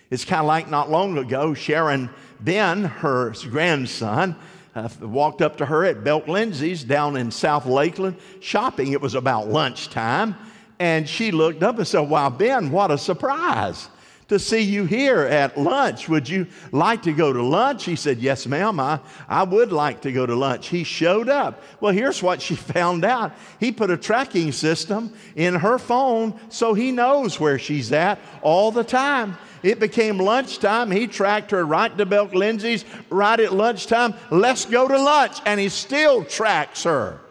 It's 0.10 0.24
kind 0.24 0.40
of 0.40 0.46
like 0.46 0.70
not 0.70 0.90
long 0.90 1.18
ago, 1.18 1.54
Sharon 1.54 2.10
Ben, 2.40 2.86
her 2.86 3.34
grandson, 3.50 4.36
uh, 4.76 4.88
walked 5.02 5.42
up 5.42 5.58
to 5.58 5.66
her 5.66 5.84
at 5.84 6.04
Belk 6.04 6.28
Lindsey's 6.28 6.84
down 6.84 7.18
in 7.18 7.32
South 7.32 7.66
Lakeland 7.66 8.18
shopping. 8.40 8.94
It 8.94 9.02
was 9.02 9.16
about 9.16 9.50
lunchtime. 9.50 10.36
And 10.84 11.08
she 11.08 11.32
looked 11.32 11.64
up 11.64 11.78
and 11.78 11.88
said, 11.88 12.10
Wow, 12.10 12.30
Ben, 12.30 12.70
what 12.70 12.92
a 12.92 12.98
surprise 12.98 13.88
to 14.28 14.38
see 14.38 14.60
you 14.60 14.84
here 14.84 15.22
at 15.22 15.58
lunch. 15.58 16.10
Would 16.10 16.28
you 16.28 16.46
like 16.74 17.04
to 17.04 17.14
go 17.14 17.32
to 17.32 17.42
lunch? 17.42 17.86
He 17.86 17.96
said, 17.96 18.18
Yes, 18.18 18.46
ma'am, 18.46 18.82
I, 18.82 19.00
I 19.30 19.44
would 19.44 19.72
like 19.72 20.02
to 20.02 20.12
go 20.12 20.26
to 20.26 20.36
lunch. 20.36 20.68
He 20.68 20.84
showed 20.84 21.30
up. 21.30 21.64
Well, 21.80 21.94
here's 21.94 22.22
what 22.22 22.42
she 22.42 22.56
found 22.76 23.06
out 23.06 23.32
he 23.62 23.72
put 23.72 23.92
a 23.92 23.96
tracking 23.96 24.52
system 24.52 25.14
in 25.38 25.56
her 25.56 25.78
phone 25.78 26.38
so 26.50 26.74
he 26.74 26.92
knows 26.92 27.40
where 27.40 27.58
she's 27.58 27.94
at 27.94 28.20
all 28.42 28.70
the 28.70 28.84
time. 28.84 29.38
It 29.64 29.80
became 29.80 30.18
lunchtime. 30.18 30.92
He 30.92 31.08
tracked 31.08 31.52
her 31.52 31.66
right 31.66 31.98
to 31.98 32.06
Belk 32.06 32.34
Lindsey's 32.34 32.84
right 33.10 33.40
at 33.40 33.54
lunchtime. 33.54 34.16
Let's 34.32 34.66
go 34.66 34.86
to 34.90 35.02
lunch. 35.02 35.38
And 35.46 35.62
he 35.62 35.70
still 35.70 36.26
tracks 36.26 36.84
her. 36.84 37.22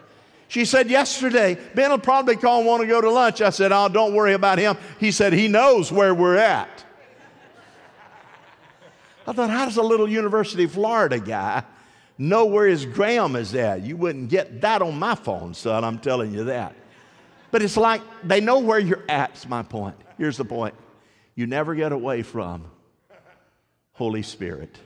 She 0.53 0.65
said 0.65 0.87
yesterday, 0.87 1.57
Ben 1.73 1.89
will 1.89 1.97
probably 1.97 2.35
call 2.35 2.59
and 2.59 2.67
want 2.67 2.81
to 2.81 2.87
go 2.87 3.01
to 3.01 3.09
lunch. 3.09 3.41
I 3.41 3.49
said, 3.49 3.71
Oh, 3.71 3.89
don't 3.89 4.13
worry 4.13 4.33
about 4.33 4.59
him. 4.59 4.77
He 4.99 5.11
said, 5.11 5.33
He 5.33 5.47
knows 5.47 5.91
where 5.91 6.13
we're 6.13 6.35
at. 6.35 6.85
I 9.25 9.33
thought, 9.33 9.49
how 9.49 9.65
does 9.65 9.77
a 9.77 9.81
little 9.81 10.07
University 10.07 10.65
of 10.65 10.71
Florida 10.73 11.17
guy 11.17 11.63
know 12.19 12.45
where 12.45 12.67
his 12.67 12.85
Graham 12.85 13.35
is 13.35 13.55
at? 13.55 13.81
You 13.81 13.97
wouldn't 13.97 14.29
get 14.29 14.61
that 14.61 14.83
on 14.83 14.99
my 14.99 15.15
phone, 15.15 15.55
son. 15.55 15.83
I'm 15.83 15.97
telling 15.97 16.31
you 16.31 16.43
that. 16.43 16.75
But 17.49 17.63
it's 17.63 17.75
like 17.75 18.03
they 18.23 18.39
know 18.39 18.59
where 18.59 18.77
you're 18.77 19.05
at, 19.09 19.35
is 19.35 19.49
my 19.49 19.63
point. 19.63 19.95
Here's 20.19 20.37
the 20.37 20.45
point 20.45 20.75
you 21.33 21.47
never 21.47 21.73
get 21.73 21.91
away 21.91 22.21
from 22.21 22.65
Holy 23.93 24.21
Spirit. 24.21 24.77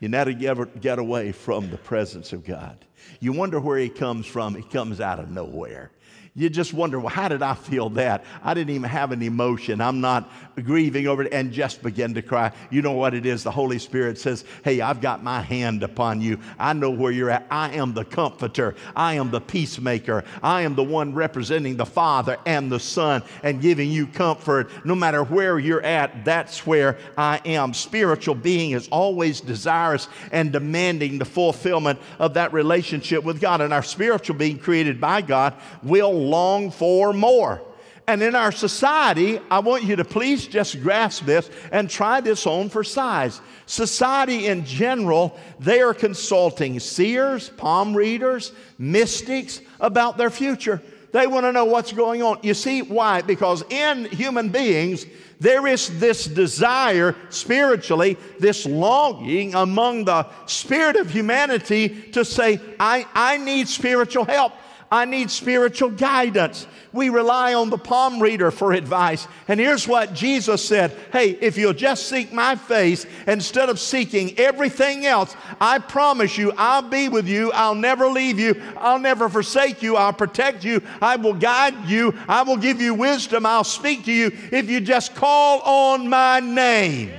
You 0.00 0.08
never 0.08 0.32
get 0.32 0.98
away 0.98 1.30
from 1.30 1.70
the 1.70 1.76
presence 1.76 2.32
of 2.32 2.44
God. 2.44 2.84
You 3.20 3.32
wonder 3.32 3.60
where 3.60 3.78
He 3.78 3.88
comes 3.88 4.26
from. 4.26 4.54
He 4.54 4.62
comes 4.62 5.00
out 5.00 5.20
of 5.20 5.30
nowhere 5.30 5.92
you 6.34 6.48
just 6.48 6.72
wonder, 6.72 7.00
well, 7.00 7.08
how 7.08 7.28
did 7.28 7.42
I 7.42 7.54
feel 7.54 7.90
that? 7.90 8.24
I 8.42 8.54
didn't 8.54 8.74
even 8.74 8.88
have 8.88 9.10
an 9.10 9.20
emotion. 9.20 9.80
I'm 9.80 10.00
not 10.00 10.30
grieving 10.62 11.08
over 11.08 11.22
it 11.24 11.32
and 11.32 11.52
just 11.52 11.82
begin 11.82 12.14
to 12.14 12.22
cry. 12.22 12.52
You 12.70 12.82
know 12.82 12.92
what 12.92 13.14
it 13.14 13.26
is? 13.26 13.42
The 13.42 13.50
Holy 13.50 13.80
Spirit 13.80 14.16
says, 14.16 14.44
Hey, 14.62 14.80
I've 14.80 15.00
got 15.00 15.24
my 15.24 15.40
hand 15.40 15.82
upon 15.82 16.20
you. 16.20 16.38
I 16.58 16.72
know 16.72 16.90
where 16.90 17.10
you're 17.10 17.30
at. 17.30 17.46
I 17.50 17.72
am 17.72 17.94
the 17.94 18.04
comforter. 18.04 18.76
I 18.94 19.14
am 19.14 19.30
the 19.30 19.40
peacemaker. 19.40 20.24
I 20.40 20.62
am 20.62 20.76
the 20.76 20.84
one 20.84 21.14
representing 21.14 21.76
the 21.76 21.86
Father 21.86 22.38
and 22.46 22.70
the 22.70 22.80
Son 22.80 23.22
and 23.42 23.60
giving 23.60 23.90
you 23.90 24.06
comfort. 24.06 24.70
No 24.84 24.94
matter 24.94 25.24
where 25.24 25.58
you're 25.58 25.82
at, 25.82 26.24
that's 26.24 26.64
where 26.64 26.98
I 27.18 27.40
am. 27.44 27.74
Spiritual 27.74 28.36
being 28.36 28.70
is 28.72 28.88
always 28.88 29.40
desirous 29.40 30.08
and 30.30 30.52
demanding 30.52 31.18
the 31.18 31.24
fulfillment 31.24 31.98
of 32.20 32.34
that 32.34 32.52
relationship 32.52 33.24
with 33.24 33.40
God. 33.40 33.60
And 33.60 33.72
our 33.72 33.82
spiritual 33.82 34.36
being 34.36 34.58
created 34.58 35.00
by 35.00 35.22
God 35.22 35.54
will 35.82 36.19
long 36.20 36.70
for 36.70 37.12
more. 37.12 37.62
And 38.06 38.22
in 38.22 38.34
our 38.34 38.50
society, 38.50 39.38
I 39.50 39.60
want 39.60 39.84
you 39.84 39.94
to 39.94 40.04
please 40.04 40.46
just 40.48 40.82
grasp 40.82 41.26
this 41.26 41.48
and 41.70 41.88
try 41.88 42.20
this 42.20 42.44
on 42.44 42.68
for 42.68 42.82
size. 42.82 43.40
Society 43.66 44.48
in 44.48 44.64
general, 44.64 45.38
they 45.60 45.80
are 45.80 45.94
consulting 45.94 46.80
seers, 46.80 47.50
palm 47.50 47.96
readers, 47.96 48.50
mystics 48.78 49.60
about 49.78 50.18
their 50.18 50.30
future. 50.30 50.82
They 51.12 51.28
want 51.28 51.44
to 51.46 51.52
know 51.52 51.66
what's 51.66 51.92
going 51.92 52.22
on. 52.22 52.40
You 52.42 52.54
see 52.54 52.82
why? 52.82 53.22
Because 53.22 53.62
in 53.70 54.06
human 54.06 54.48
beings, 54.48 55.06
there 55.38 55.66
is 55.66 55.98
this 56.00 56.26
desire 56.26 57.14
spiritually, 57.30 58.16
this 58.38 58.66
longing 58.66 59.54
among 59.54 60.04
the 60.04 60.26
spirit 60.46 60.96
of 60.96 61.10
humanity 61.10 61.88
to 62.12 62.24
say, 62.24 62.60
I, 62.78 63.06
I 63.14 63.38
need 63.38 63.68
spiritual 63.68 64.24
help. 64.24 64.52
I 64.92 65.04
need 65.04 65.30
spiritual 65.30 65.90
guidance. 65.90 66.66
We 66.92 67.10
rely 67.10 67.54
on 67.54 67.70
the 67.70 67.78
palm 67.78 68.20
reader 68.20 68.50
for 68.50 68.72
advice. 68.72 69.28
And 69.46 69.60
here's 69.60 69.86
what 69.86 70.14
Jesus 70.14 70.64
said 70.64 70.96
Hey, 71.12 71.30
if 71.40 71.56
you'll 71.56 71.72
just 71.72 72.08
seek 72.08 72.32
my 72.32 72.56
face 72.56 73.06
instead 73.28 73.68
of 73.68 73.78
seeking 73.78 74.36
everything 74.36 75.06
else, 75.06 75.36
I 75.60 75.78
promise 75.78 76.36
you, 76.36 76.52
I'll 76.56 76.82
be 76.82 77.08
with 77.08 77.28
you. 77.28 77.52
I'll 77.52 77.76
never 77.76 78.08
leave 78.08 78.40
you. 78.40 78.60
I'll 78.78 78.98
never 78.98 79.28
forsake 79.28 79.80
you. 79.80 79.94
I'll 79.94 80.12
protect 80.12 80.64
you. 80.64 80.82
I 81.00 81.14
will 81.14 81.34
guide 81.34 81.88
you. 81.88 82.12
I 82.26 82.42
will 82.42 82.56
give 82.56 82.80
you 82.80 82.94
wisdom. 82.94 83.46
I'll 83.46 83.62
speak 83.62 84.06
to 84.06 84.12
you 84.12 84.32
if 84.50 84.68
you 84.68 84.80
just 84.80 85.14
call 85.14 85.60
on 85.60 86.08
my 86.08 86.40
name. 86.40 87.12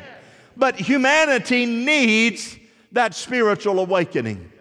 But 0.58 0.76
humanity 0.76 1.66
needs 1.66 2.58
that 2.92 3.16
spiritual 3.16 3.80
awakening. 3.80 4.52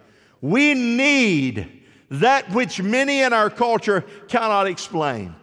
We 0.41 0.75
need 0.75 1.80
that 2.11 2.51
which 2.51 2.83
many 2.83 3.23
in 3.23 3.33
our 3.33 3.51
culture 3.51 4.05
cannot 4.29 4.67
explain. 4.67 5.35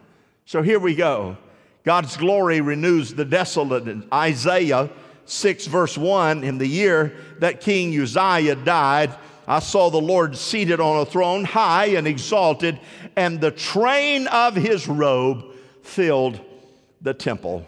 So 0.44 0.62
here 0.62 0.78
we 0.78 0.94
go. 0.94 1.36
God's 1.84 2.16
glory 2.16 2.60
renews 2.60 3.14
the 3.14 3.24
desolate. 3.24 4.06
Isaiah 4.12 4.90
6, 5.24 5.66
verse 5.66 5.96
1 5.96 6.44
In 6.44 6.58
the 6.58 6.66
year 6.66 7.16
that 7.38 7.60
King 7.60 7.98
Uzziah 7.98 8.56
died, 8.56 9.14
I 9.46 9.60
saw 9.60 9.88
the 9.88 10.00
Lord 10.00 10.36
seated 10.36 10.80
on 10.80 11.00
a 11.00 11.06
throne, 11.06 11.44
high 11.44 11.86
and 11.86 12.06
exalted, 12.06 12.78
and 13.16 13.40
the 13.40 13.50
train 13.50 14.26
of 14.26 14.54
his 14.54 14.86
robe 14.86 15.44
filled 15.82 16.38
the 17.00 17.14
temple. 17.14 17.64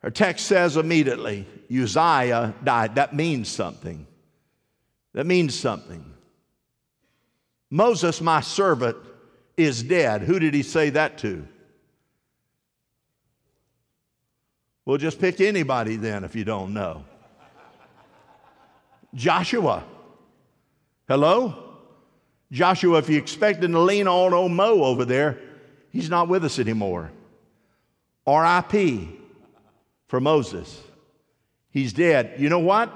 Her 0.00 0.10
text 0.10 0.46
says 0.46 0.76
immediately, 0.76 1.46
Uzziah 1.70 2.54
died. 2.62 2.96
That 2.96 3.14
means 3.14 3.48
something. 3.48 4.06
That 5.14 5.24
means 5.24 5.58
something. 5.58 6.13
Moses, 7.74 8.20
my 8.20 8.40
servant, 8.40 8.96
is 9.56 9.82
dead. 9.82 10.22
Who 10.22 10.38
did 10.38 10.54
he 10.54 10.62
say 10.62 10.90
that 10.90 11.18
to? 11.18 11.44
Well, 14.84 14.96
just 14.96 15.18
pick 15.18 15.40
anybody 15.40 15.96
then 15.96 16.22
if 16.22 16.36
you 16.36 16.44
don't 16.44 16.72
know. 16.72 17.04
Joshua. 19.12 19.82
Hello? 21.08 21.80
Joshua, 22.52 22.98
if 22.98 23.08
you're 23.08 23.18
expecting 23.18 23.72
to 23.72 23.80
lean 23.80 24.06
on 24.06 24.32
old 24.32 24.52
Mo 24.52 24.84
over 24.84 25.04
there, 25.04 25.40
he's 25.90 26.08
not 26.08 26.28
with 26.28 26.44
us 26.44 26.60
anymore. 26.60 27.10
RIP 28.24 29.08
for 30.06 30.20
Moses. 30.20 30.80
He's 31.70 31.92
dead. 31.92 32.34
You 32.38 32.50
know 32.50 32.60
what? 32.60 32.92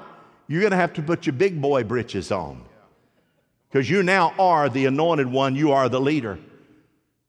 You're 0.47 0.61
going 0.61 0.71
to 0.71 0.77
have 0.77 0.93
to 0.93 1.03
put 1.03 1.27
your 1.27 1.33
big 1.33 1.61
boy 1.61 1.83
britches 1.83 2.31
on 2.31 2.68
because 3.71 3.89
you 3.89 4.03
now 4.03 4.35
are 4.39 4.69
the 4.69 4.87
anointed 4.87 5.27
one, 5.27 5.55
you 5.55 5.73
are 5.73 5.89
the 5.89 6.01
leader. 6.01 6.39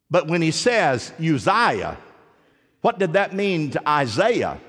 But 0.10 0.27
when 0.27 0.41
he 0.41 0.51
says 0.51 1.12
Uzziah, 1.19 1.98
what 2.81 3.00
did 3.00 3.13
that 3.13 3.34
mean 3.34 3.72
to 3.72 3.89
Isaiah? 3.89 4.60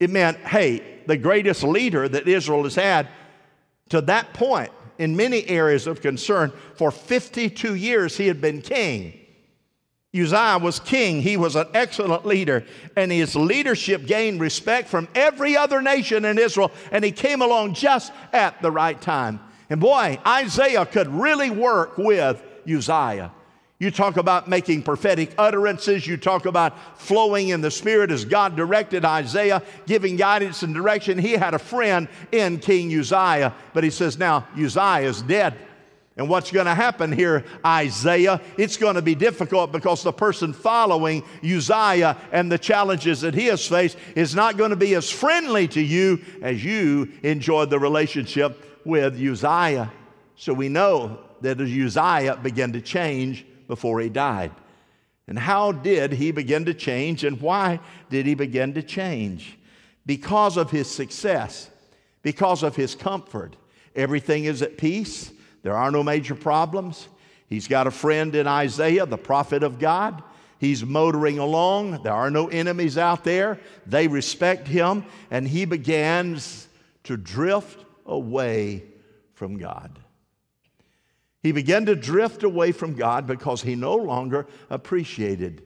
It 0.00 0.10
meant, 0.10 0.38
hey, 0.38 1.02
the 1.06 1.16
greatest 1.16 1.62
leader 1.62 2.08
that 2.08 2.26
Israel 2.26 2.64
has 2.64 2.74
had 2.74 3.08
to 3.90 4.00
that 4.02 4.32
point 4.34 4.70
in 4.98 5.16
many 5.16 5.46
areas 5.48 5.86
of 5.86 6.00
concern. 6.00 6.52
For 6.74 6.90
52 6.90 7.74
years, 7.74 8.16
he 8.16 8.26
had 8.26 8.40
been 8.40 8.62
king. 8.62 9.20
Uzziah 10.14 10.58
was 10.58 10.80
king. 10.80 11.20
He 11.20 11.36
was 11.36 11.56
an 11.56 11.66
excellent 11.74 12.24
leader, 12.24 12.64
and 12.96 13.12
his 13.12 13.36
leadership 13.36 14.06
gained 14.06 14.40
respect 14.40 14.88
from 14.88 15.08
every 15.14 15.56
other 15.56 15.82
nation 15.82 16.24
in 16.24 16.38
Israel, 16.38 16.72
and 16.90 17.04
he 17.04 17.12
came 17.12 17.42
along 17.42 17.74
just 17.74 18.12
at 18.32 18.60
the 18.62 18.70
right 18.70 19.00
time. 19.00 19.40
And 19.68 19.80
boy, 19.80 20.18
Isaiah 20.26 20.86
could 20.86 21.08
really 21.08 21.50
work 21.50 21.98
with 21.98 22.42
Uzziah. 22.68 23.32
You 23.78 23.90
talk 23.90 24.16
about 24.16 24.48
making 24.48 24.84
prophetic 24.84 25.34
utterances. 25.36 26.06
You 26.06 26.16
talk 26.16 26.46
about 26.46 26.98
flowing 26.98 27.50
in 27.50 27.60
the 27.60 27.70
Spirit 27.70 28.10
as 28.10 28.24
God 28.24 28.56
directed 28.56 29.04
Isaiah, 29.04 29.62
giving 29.86 30.16
guidance 30.16 30.62
and 30.62 30.72
direction. 30.72 31.18
He 31.18 31.32
had 31.32 31.52
a 31.52 31.58
friend 31.58 32.08
in 32.32 32.58
King 32.58 32.96
Uzziah, 32.98 33.54
but 33.74 33.84
he 33.84 33.90
says, 33.90 34.18
Now 34.18 34.46
Uzziah 34.56 35.08
is 35.08 35.20
dead. 35.20 35.54
And 36.16 36.30
what's 36.30 36.50
going 36.50 36.64
to 36.64 36.74
happen 36.74 37.12
here, 37.12 37.44
Isaiah? 37.66 38.40
It's 38.56 38.78
going 38.78 38.94
to 38.94 39.02
be 39.02 39.14
difficult 39.14 39.70
because 39.70 40.02
the 40.02 40.12
person 40.12 40.54
following 40.54 41.22
Uzziah 41.44 42.16
and 42.32 42.50
the 42.50 42.56
challenges 42.56 43.20
that 43.20 43.34
he 43.34 43.46
has 43.46 43.66
faced 43.66 43.98
is 44.14 44.34
not 44.34 44.56
going 44.56 44.70
to 44.70 44.76
be 44.76 44.94
as 44.94 45.10
friendly 45.10 45.68
to 45.68 45.82
you 45.82 46.22
as 46.40 46.64
you 46.64 47.12
enjoyed 47.22 47.68
the 47.68 47.78
relationship 47.78 48.62
with 48.86 49.14
Uzziah. 49.14 49.92
So 50.36 50.54
we 50.54 50.68
know 50.68 51.18
that 51.40 51.60
Uzziah 51.60 52.36
began 52.36 52.72
to 52.72 52.80
change 52.80 53.44
before 53.66 54.00
he 54.00 54.08
died. 54.08 54.52
And 55.26 55.38
how 55.38 55.72
did 55.72 56.12
he 56.12 56.30
begin 56.30 56.64
to 56.66 56.74
change 56.74 57.24
and 57.24 57.40
why 57.40 57.80
did 58.10 58.26
he 58.26 58.34
begin 58.34 58.74
to 58.74 58.82
change? 58.82 59.58
Because 60.04 60.56
of 60.56 60.70
his 60.70 60.88
success, 60.88 61.68
because 62.22 62.62
of 62.62 62.76
his 62.76 62.94
comfort. 62.94 63.56
Everything 63.96 64.44
is 64.44 64.62
at 64.62 64.78
peace, 64.78 65.32
there 65.62 65.76
are 65.76 65.90
no 65.90 66.02
major 66.02 66.36
problems. 66.36 67.08
He's 67.48 67.66
got 67.66 67.86
a 67.86 67.90
friend 67.90 68.34
in 68.34 68.46
Isaiah, 68.46 69.06
the 69.06 69.18
prophet 69.18 69.62
of 69.62 69.78
God. 69.78 70.22
He's 70.58 70.84
motoring 70.84 71.38
along. 71.38 72.02
There 72.02 72.12
are 72.12 72.30
no 72.30 72.48
enemies 72.48 72.98
out 72.98 73.24
there. 73.24 73.58
They 73.86 74.08
respect 74.08 74.68
him, 74.68 75.04
and 75.30 75.46
he 75.46 75.64
begins 75.64 76.68
to 77.04 77.16
drift 77.16 77.84
away 78.06 78.84
from 79.32 79.58
God. 79.58 79.98
He 81.42 81.52
began 81.52 81.86
to 81.86 81.94
drift 81.94 82.42
away 82.42 82.72
from 82.72 82.94
God 82.94 83.26
because 83.26 83.62
he 83.62 83.74
no 83.74 83.94
longer 83.94 84.46
appreciated 84.68 85.62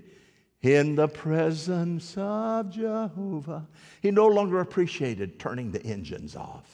in 0.63 0.95
the 0.95 1.09
presence 1.09 2.15
of 2.19 2.71
Jehovah. 2.71 3.67
He 4.03 4.11
no 4.11 4.27
longer 4.27 4.61
appreciated 4.61 5.39
turning 5.39 5.71
the 5.71 5.83
engines 5.83 6.37
off 6.37 6.69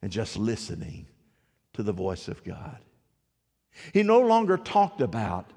and 0.00 0.10
just 0.10 0.36
listening 0.36 1.06
to 1.74 1.82
the 1.82 1.92
voice 1.92 2.28
of 2.28 2.42
God. 2.42 2.78
He 3.92 4.02
no 4.02 4.20
longer 4.20 4.56
talked 4.56 5.00
about 5.00 5.50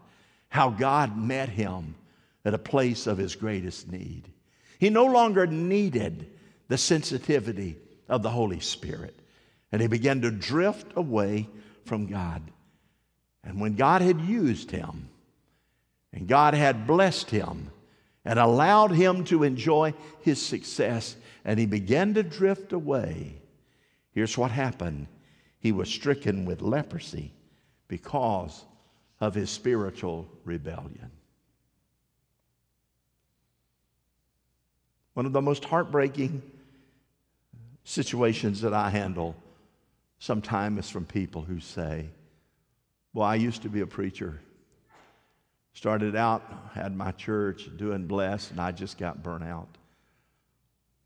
how 0.49 0.69
God 0.69 1.17
met 1.17 1.49
him 1.49 1.95
at 2.43 2.53
a 2.53 2.57
place 2.57 3.07
of 3.07 3.17
his 3.17 3.35
greatest 3.35 3.91
need. 3.91 4.29
He 4.79 4.89
no 4.89 5.05
longer 5.05 5.47
needed 5.47 6.27
the 6.67 6.77
sensitivity 6.77 7.77
of 8.09 8.23
the 8.23 8.29
Holy 8.29 8.59
Spirit. 8.59 9.17
And 9.71 9.81
he 9.81 9.87
began 9.87 10.21
to 10.21 10.31
drift 10.31 10.93
away 10.95 11.47
from 11.85 12.07
God. 12.07 12.41
And 13.43 13.59
when 13.59 13.75
God 13.75 14.01
had 14.01 14.21
used 14.21 14.71
him, 14.71 15.09
and 16.13 16.27
God 16.27 16.53
had 16.53 16.87
blessed 16.87 17.29
him 17.29 17.71
and 18.25 18.39
allowed 18.39 18.91
him 18.91 19.23
to 19.25 19.43
enjoy 19.43 19.93
his 20.21 20.41
success, 20.41 21.15
and 21.45 21.59
he 21.59 21.65
began 21.65 22.13
to 22.15 22.23
drift 22.23 22.73
away, 22.73 23.41
here's 24.11 24.37
what 24.37 24.51
happened 24.51 25.07
he 25.59 25.71
was 25.71 25.89
stricken 25.89 26.45
with 26.45 26.61
leprosy 26.61 27.33
because 27.87 28.65
of 29.19 29.33
his 29.33 29.49
spiritual 29.49 30.27
rebellion. 30.43 31.11
One 35.13 35.25
of 35.25 35.33
the 35.33 35.41
most 35.41 35.65
heartbreaking 35.65 36.43
situations 37.87 38.59
that 38.59 38.73
I 38.73 38.89
handle 38.89 39.33
sometimes 40.19 40.79
is 40.79 40.89
from 40.89 41.05
people 41.05 41.41
who 41.41 41.61
say, 41.61 42.09
Well, 43.13 43.25
I 43.25 43.35
used 43.35 43.61
to 43.61 43.69
be 43.69 43.79
a 43.79 43.87
preacher. 43.87 44.41
Started 45.71 46.13
out, 46.13 46.43
had 46.73 46.93
my 46.93 47.11
church, 47.13 47.69
doing 47.77 48.05
blessed, 48.05 48.51
and 48.51 48.59
I 48.59 48.73
just 48.73 48.97
got 48.97 49.23
burnt 49.23 49.45
out. 49.45 49.69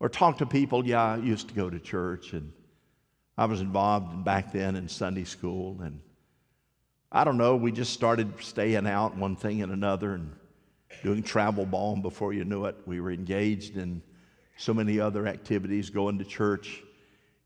Or 0.00 0.08
talk 0.08 0.38
to 0.38 0.46
people, 0.46 0.84
yeah, 0.84 1.12
I 1.12 1.16
used 1.18 1.48
to 1.48 1.54
go 1.54 1.70
to 1.70 1.78
church, 1.78 2.32
and 2.32 2.52
I 3.38 3.44
was 3.44 3.60
involved 3.60 4.24
back 4.24 4.50
then 4.52 4.74
in 4.74 4.88
Sunday 4.88 5.24
school, 5.24 5.80
and 5.82 6.00
I 7.12 7.22
don't 7.22 7.38
know, 7.38 7.54
we 7.54 7.70
just 7.70 7.92
started 7.92 8.32
staying 8.40 8.88
out 8.88 9.16
one 9.16 9.36
thing 9.36 9.62
and 9.62 9.70
another 9.70 10.14
and 10.14 10.32
doing 11.04 11.22
travel 11.22 11.64
ball, 11.64 11.92
and 11.92 12.02
before 12.02 12.32
you 12.32 12.44
knew 12.44 12.64
it, 12.64 12.74
we 12.86 13.00
were 13.00 13.12
engaged 13.12 13.76
in 13.76 14.02
so 14.62 14.72
many 14.74 15.00
other 15.00 15.26
activities, 15.26 15.90
going 15.90 16.18
to 16.18 16.24
church, 16.24 16.82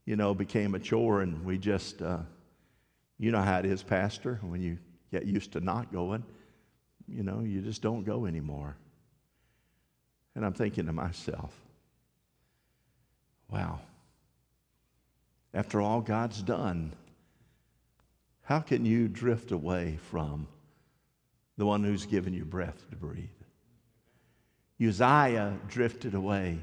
you 0.05 0.15
know, 0.15 0.33
became 0.33 0.75
a 0.75 0.79
chore, 0.79 1.21
and 1.21 1.43
we 1.43 1.57
just, 1.57 2.01
uh, 2.01 2.19
you 3.17 3.31
know 3.31 3.41
how 3.41 3.59
it 3.59 3.65
is, 3.65 3.83
Pastor, 3.83 4.39
when 4.41 4.61
you 4.61 4.77
get 5.11 5.25
used 5.25 5.53
to 5.53 5.61
not 5.61 5.91
going 5.91 6.23
you 7.07 7.23
know, 7.23 7.41
you 7.41 7.61
just 7.61 7.81
don't 7.81 8.03
go 8.03 8.25
anymore. 8.25 8.75
And 10.35 10.45
I'm 10.45 10.53
thinking 10.53 10.85
to 10.85 10.93
myself, 10.93 11.53
wow, 13.49 13.79
after 15.53 15.81
all 15.81 16.01
God's 16.01 16.41
done, 16.41 16.93
how 18.43 18.59
can 18.59 18.85
you 18.85 19.07
drift 19.07 19.51
away 19.51 19.97
from 20.09 20.47
the 21.57 21.65
one 21.65 21.83
who's 21.83 22.05
given 22.05 22.33
you 22.33 22.45
breath 22.45 22.87
to 22.89 22.95
breathe? 22.95 23.29
Uzziah 24.79 25.57
drifted 25.67 26.13
away. 26.13 26.59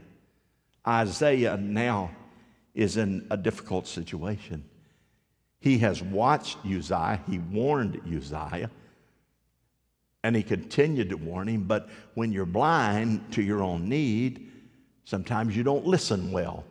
Isaiah 0.86 1.56
now 1.56 2.10
is 2.74 2.96
in 2.96 3.26
a 3.30 3.36
difficult 3.36 3.86
situation. 3.86 4.64
He 5.60 5.78
has 5.78 6.02
watched 6.02 6.58
Uzziah, 6.64 7.20
he 7.28 7.38
warned 7.38 8.00
Uzziah 8.06 8.70
and 10.24 10.34
he 10.34 10.42
continued 10.42 11.10
to 11.10 11.16
warn 11.16 11.48
him, 11.48 11.64
but 11.64 11.88
when 12.14 12.32
you're 12.32 12.46
blind 12.46 13.30
to 13.32 13.42
your 13.42 13.62
own 13.62 13.90
need, 13.90 14.50
sometimes 15.04 15.54
you 15.54 15.62
don't 15.62 15.86
listen 15.86 16.32
well. 16.32 16.64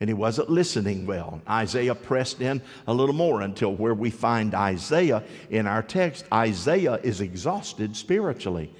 And 0.00 0.08
he 0.08 0.14
wasn't 0.14 0.48
listening 0.48 1.06
well. 1.06 1.42
Isaiah 1.48 1.94
pressed 1.94 2.40
in 2.40 2.62
a 2.86 2.94
little 2.94 3.14
more 3.14 3.42
until 3.42 3.74
where 3.74 3.92
we 3.92 4.08
find 4.10 4.54
Isaiah 4.54 5.22
in 5.50 5.66
our 5.66 5.82
text. 5.82 6.24
Isaiah 6.32 6.94
is 7.02 7.20
exhausted 7.20 7.94
spiritually. 7.94 8.72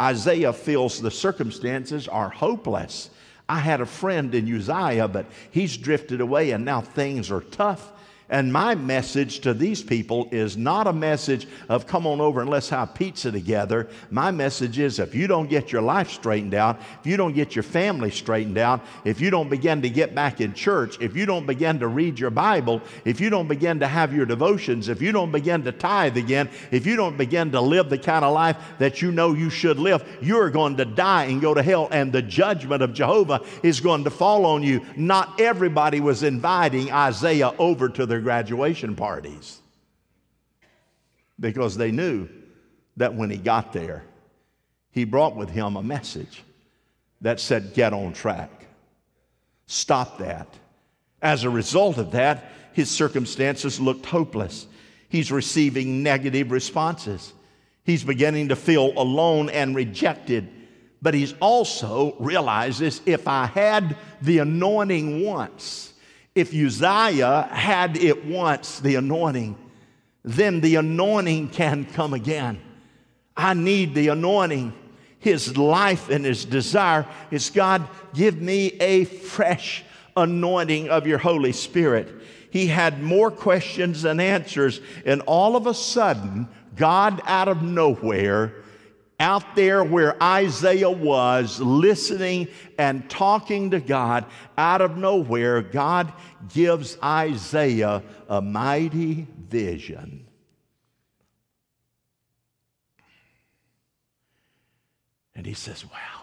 Isaiah 0.00 0.54
feels 0.54 1.00
the 1.00 1.10
circumstances 1.10 2.08
are 2.08 2.30
hopeless. 2.30 3.10
I 3.48 3.60
had 3.60 3.80
a 3.80 3.86
friend 3.86 4.34
in 4.34 4.52
Uzziah, 4.52 5.08
but 5.08 5.26
he's 5.50 5.76
drifted 5.76 6.20
away 6.20 6.50
and 6.50 6.64
now 6.64 6.80
things 6.80 7.30
are 7.30 7.40
tough 7.40 7.92
and 8.30 8.52
my 8.52 8.74
message 8.74 9.40
to 9.40 9.54
these 9.54 9.82
people 9.82 10.28
is 10.30 10.56
not 10.56 10.86
a 10.86 10.92
message 10.92 11.48
of 11.68 11.86
come 11.86 12.06
on 12.06 12.20
over 12.20 12.40
and 12.42 12.50
let's 12.50 12.68
have 12.68 12.94
pizza 12.94 13.32
together. 13.32 13.88
My 14.10 14.30
message 14.30 14.78
is 14.78 14.98
if 14.98 15.14
you 15.14 15.26
don't 15.26 15.48
get 15.48 15.72
your 15.72 15.80
life 15.80 16.10
straightened 16.10 16.52
out, 16.52 16.78
if 17.00 17.06
you 17.06 17.16
don't 17.16 17.32
get 17.32 17.56
your 17.56 17.62
family 17.62 18.10
straightened 18.10 18.58
out, 18.58 18.84
if 19.04 19.20
you 19.20 19.30
don't 19.30 19.48
begin 19.48 19.80
to 19.82 19.88
get 19.88 20.14
back 20.14 20.42
in 20.42 20.52
church, 20.52 21.00
if 21.00 21.16
you 21.16 21.24
don't 21.24 21.46
begin 21.46 21.78
to 21.78 21.88
read 21.88 22.18
your 22.18 22.30
Bible, 22.30 22.82
if 23.06 23.18
you 23.18 23.30
don't 23.30 23.48
begin 23.48 23.80
to 23.80 23.88
have 23.88 24.14
your 24.14 24.26
devotions, 24.26 24.88
if 24.88 25.00
you 25.00 25.10
don't 25.10 25.32
begin 25.32 25.62
to 25.62 25.72
tithe 25.72 26.18
again, 26.18 26.50
if 26.70 26.86
you 26.86 26.96
don't 26.96 27.16
begin 27.16 27.50
to 27.52 27.60
live 27.60 27.88
the 27.88 27.98
kind 27.98 28.24
of 28.24 28.34
life 28.34 28.56
that 28.78 29.00
you 29.00 29.10
know 29.10 29.32
you 29.32 29.48
should 29.48 29.78
live, 29.78 30.06
you're 30.20 30.50
going 30.50 30.76
to 30.76 30.84
die 30.84 31.24
and 31.24 31.40
go 31.40 31.54
to 31.54 31.62
hell, 31.62 31.88
and 31.90 32.12
the 32.12 32.22
judgment 32.22 32.82
of 32.82 32.92
Jehovah 32.92 33.40
is 33.62 33.80
going 33.80 34.04
to 34.04 34.10
fall 34.10 34.44
on 34.44 34.62
you. 34.62 34.84
Not 34.96 35.40
everybody 35.40 36.00
was 36.00 36.22
inviting 36.22 36.92
Isaiah 36.92 37.54
over 37.58 37.88
to 37.88 38.04
their 38.04 38.17
their 38.18 38.24
graduation 38.24 38.96
parties 38.96 39.60
because 41.38 41.76
they 41.76 41.92
knew 41.92 42.28
that 42.96 43.14
when 43.14 43.30
he 43.30 43.36
got 43.36 43.72
there, 43.72 44.02
he 44.90 45.04
brought 45.04 45.36
with 45.36 45.50
him 45.50 45.76
a 45.76 45.82
message 45.82 46.42
that 47.20 47.38
said, 47.38 47.74
Get 47.74 47.92
on 47.92 48.12
track. 48.12 48.50
Stop 49.66 50.18
that. 50.18 50.52
As 51.22 51.44
a 51.44 51.50
result 51.50 51.98
of 51.98 52.12
that, 52.12 52.50
his 52.72 52.90
circumstances 52.90 53.80
looked 53.80 54.06
hopeless. 54.06 54.66
He's 55.08 55.30
receiving 55.30 56.02
negative 56.02 56.50
responses. 56.50 57.32
He's 57.84 58.02
beginning 58.02 58.48
to 58.48 58.56
feel 58.56 58.92
alone 58.96 59.48
and 59.48 59.76
rejected. 59.76 60.48
But 61.00 61.14
he's 61.14 61.34
also 61.40 62.16
realizes 62.18 63.00
if 63.06 63.28
I 63.28 63.46
had 63.46 63.96
the 64.20 64.38
anointing 64.38 65.24
once, 65.24 65.92
if 66.38 66.54
Uzziah 66.54 67.48
had 67.50 67.96
it 67.96 68.24
once, 68.24 68.80
the 68.80 68.94
anointing, 68.94 69.56
then 70.22 70.60
the 70.60 70.76
anointing 70.76 71.48
can 71.48 71.84
come 71.84 72.14
again. 72.14 72.60
I 73.36 73.54
need 73.54 73.94
the 73.94 74.08
anointing. 74.08 74.72
His 75.18 75.56
life 75.56 76.10
and 76.10 76.24
his 76.24 76.44
desire 76.44 77.06
is 77.30 77.50
God, 77.50 77.88
give 78.14 78.40
me 78.40 78.68
a 78.80 79.04
fresh 79.04 79.84
anointing 80.16 80.88
of 80.88 81.06
your 81.06 81.18
Holy 81.18 81.52
Spirit. 81.52 82.14
He 82.50 82.68
had 82.68 83.02
more 83.02 83.30
questions 83.30 84.02
than 84.02 84.20
answers, 84.20 84.80
and 85.04 85.22
all 85.22 85.56
of 85.56 85.66
a 85.66 85.74
sudden, 85.74 86.48
God 86.76 87.20
out 87.24 87.48
of 87.48 87.62
nowhere 87.62 88.54
out 89.20 89.56
there 89.56 89.82
where 89.82 90.20
Isaiah 90.22 90.90
was, 90.90 91.60
listening 91.60 92.48
and 92.78 93.08
talking 93.10 93.72
to 93.72 93.80
God, 93.80 94.24
out 94.56 94.80
of 94.80 94.96
nowhere, 94.96 95.60
God 95.60 96.12
gives 96.52 96.96
Isaiah 97.02 98.02
a 98.28 98.40
mighty 98.40 99.26
vision. 99.48 100.26
And 105.34 105.46
he 105.46 105.54
says, 105.54 105.84
Wow, 105.84 106.22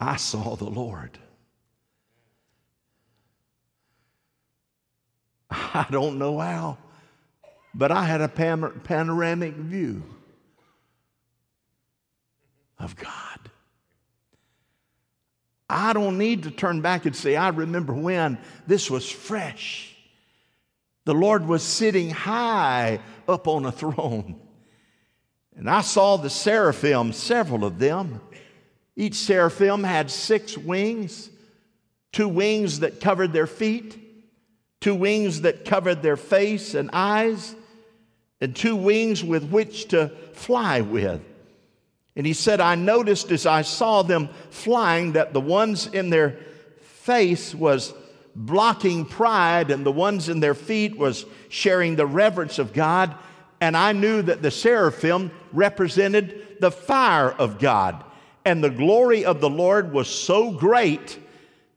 I 0.00 0.16
saw 0.16 0.56
the 0.56 0.70
Lord. 0.70 1.18
I 5.50 5.86
don't 5.90 6.18
know 6.18 6.38
how 6.38 6.78
but 7.74 7.90
I 7.90 8.04
had 8.04 8.20
a 8.20 8.28
panoramic 8.28 9.54
view 9.54 10.02
of 12.78 12.96
God. 12.96 13.50
I 15.68 15.94
don't 15.94 16.18
need 16.18 16.42
to 16.42 16.50
turn 16.50 16.82
back 16.82 17.06
and 17.06 17.16
say, 17.16 17.34
I 17.34 17.48
remember 17.48 17.94
when 17.94 18.38
this 18.66 18.90
was 18.90 19.10
fresh. 19.10 19.96
The 21.04 21.14
Lord 21.14 21.46
was 21.46 21.62
sitting 21.62 22.10
high 22.10 23.00
up 23.26 23.48
on 23.48 23.64
a 23.64 23.72
throne. 23.72 24.38
And 25.56 25.68
I 25.68 25.80
saw 25.80 26.16
the 26.16 26.30
seraphim, 26.30 27.12
several 27.12 27.64
of 27.64 27.78
them. 27.78 28.20
Each 28.96 29.14
seraphim 29.14 29.82
had 29.82 30.10
six 30.10 30.58
wings, 30.58 31.30
two 32.12 32.28
wings 32.28 32.80
that 32.80 33.00
covered 33.00 33.32
their 33.32 33.46
feet, 33.46 33.98
two 34.80 34.94
wings 34.94 35.42
that 35.42 35.64
covered 35.64 36.02
their 36.02 36.18
face 36.18 36.74
and 36.74 36.90
eyes, 36.92 37.54
and 38.42 38.56
two 38.56 38.74
wings 38.74 39.22
with 39.22 39.44
which 39.50 39.86
to 39.86 40.08
fly 40.32 40.80
with. 40.80 41.22
And 42.16 42.26
he 42.26 42.32
said, 42.32 42.60
I 42.60 42.74
noticed 42.74 43.30
as 43.30 43.46
I 43.46 43.62
saw 43.62 44.02
them 44.02 44.30
flying 44.50 45.12
that 45.12 45.32
the 45.32 45.40
ones 45.40 45.86
in 45.86 46.10
their 46.10 46.40
face 46.80 47.54
was 47.54 47.94
blocking 48.34 49.04
pride, 49.04 49.70
and 49.70 49.86
the 49.86 49.92
ones 49.92 50.28
in 50.28 50.40
their 50.40 50.54
feet 50.54 50.98
was 50.98 51.24
sharing 51.50 51.94
the 51.94 52.04
reverence 52.04 52.58
of 52.58 52.72
God. 52.72 53.14
And 53.60 53.76
I 53.76 53.92
knew 53.92 54.22
that 54.22 54.42
the 54.42 54.50
seraphim 54.50 55.30
represented 55.52 56.56
the 56.58 56.72
fire 56.72 57.30
of 57.30 57.60
God. 57.60 58.02
And 58.44 58.62
the 58.62 58.70
glory 58.70 59.24
of 59.24 59.40
the 59.40 59.50
Lord 59.50 59.92
was 59.92 60.08
so 60.08 60.50
great, 60.50 61.16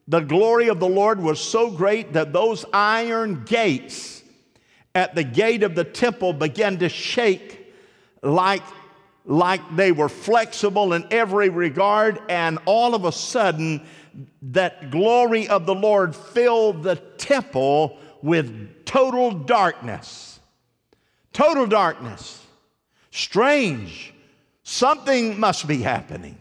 the 0.07 0.21
glory 0.21 0.69
of 0.69 0.79
the 0.79 0.89
Lord 0.89 1.21
was 1.21 1.39
so 1.39 1.69
great 1.69 2.13
that 2.13 2.33
those 2.33 2.65
iron 2.73 3.43
gates 3.43 4.14
at 4.95 5.13
the 5.13 5.23
gate 5.23 5.61
of 5.61 5.75
the 5.75 5.83
temple 5.83 6.31
began 6.31 6.79
to 6.79 6.89
shake 6.89 7.73
like, 8.23 8.63
like 9.25 9.61
they 9.75 9.91
were 9.91 10.09
flexible 10.09 10.93
in 10.93 11.05
every 11.11 11.49
regard. 11.49 12.19
And 12.29 12.57
all 12.65 12.95
of 12.95 13.03
a 13.03 13.11
sudden, 13.11 13.85
that 14.41 14.89
glory 14.89 15.49
of 15.49 15.65
the 15.65 15.75
Lord 15.75 16.15
filled 16.15 16.81
the 16.81 16.95
temple 16.95 17.99
with 18.21 18.85
total 18.85 19.31
darkness. 19.31 20.39
Total 21.33 21.67
darkness. 21.67 22.41
Strange. 23.11 24.13
Something 24.63 25.37
must 25.39 25.67
be 25.67 25.81
happening. 25.81 26.37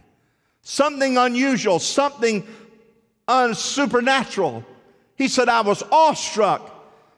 Something 0.63 1.19
unusual, 1.19 1.79
something 1.79 2.47
unsupernatural. 3.29 4.65
He 5.17 5.29
said, 5.29 5.49
I 5.49 5.61
was 5.61 5.83
awestruck 5.91 6.74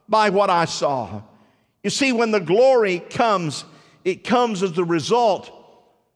by 0.08 0.30
what 0.30 0.50
I 0.50 0.64
saw. 0.64 1.22
You 1.82 1.90
see, 1.90 2.12
when 2.12 2.30
the 2.30 2.40
glory 2.40 2.98
comes, 2.98 3.64
it 4.04 4.24
comes 4.24 4.62
as 4.62 4.72
the 4.72 4.84
result, 4.84 5.50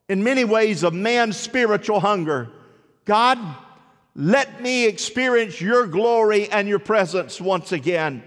in 0.08 0.24
many 0.24 0.44
ways, 0.44 0.82
of 0.82 0.94
man's 0.94 1.36
spiritual 1.36 2.00
hunger. 2.00 2.50
God, 3.04 3.38
let 4.14 4.60
me 4.60 4.86
experience 4.86 5.60
your 5.60 5.86
glory 5.86 6.50
and 6.50 6.68
your 6.68 6.78
presence 6.78 7.40
once 7.40 7.72
again. 7.72 8.22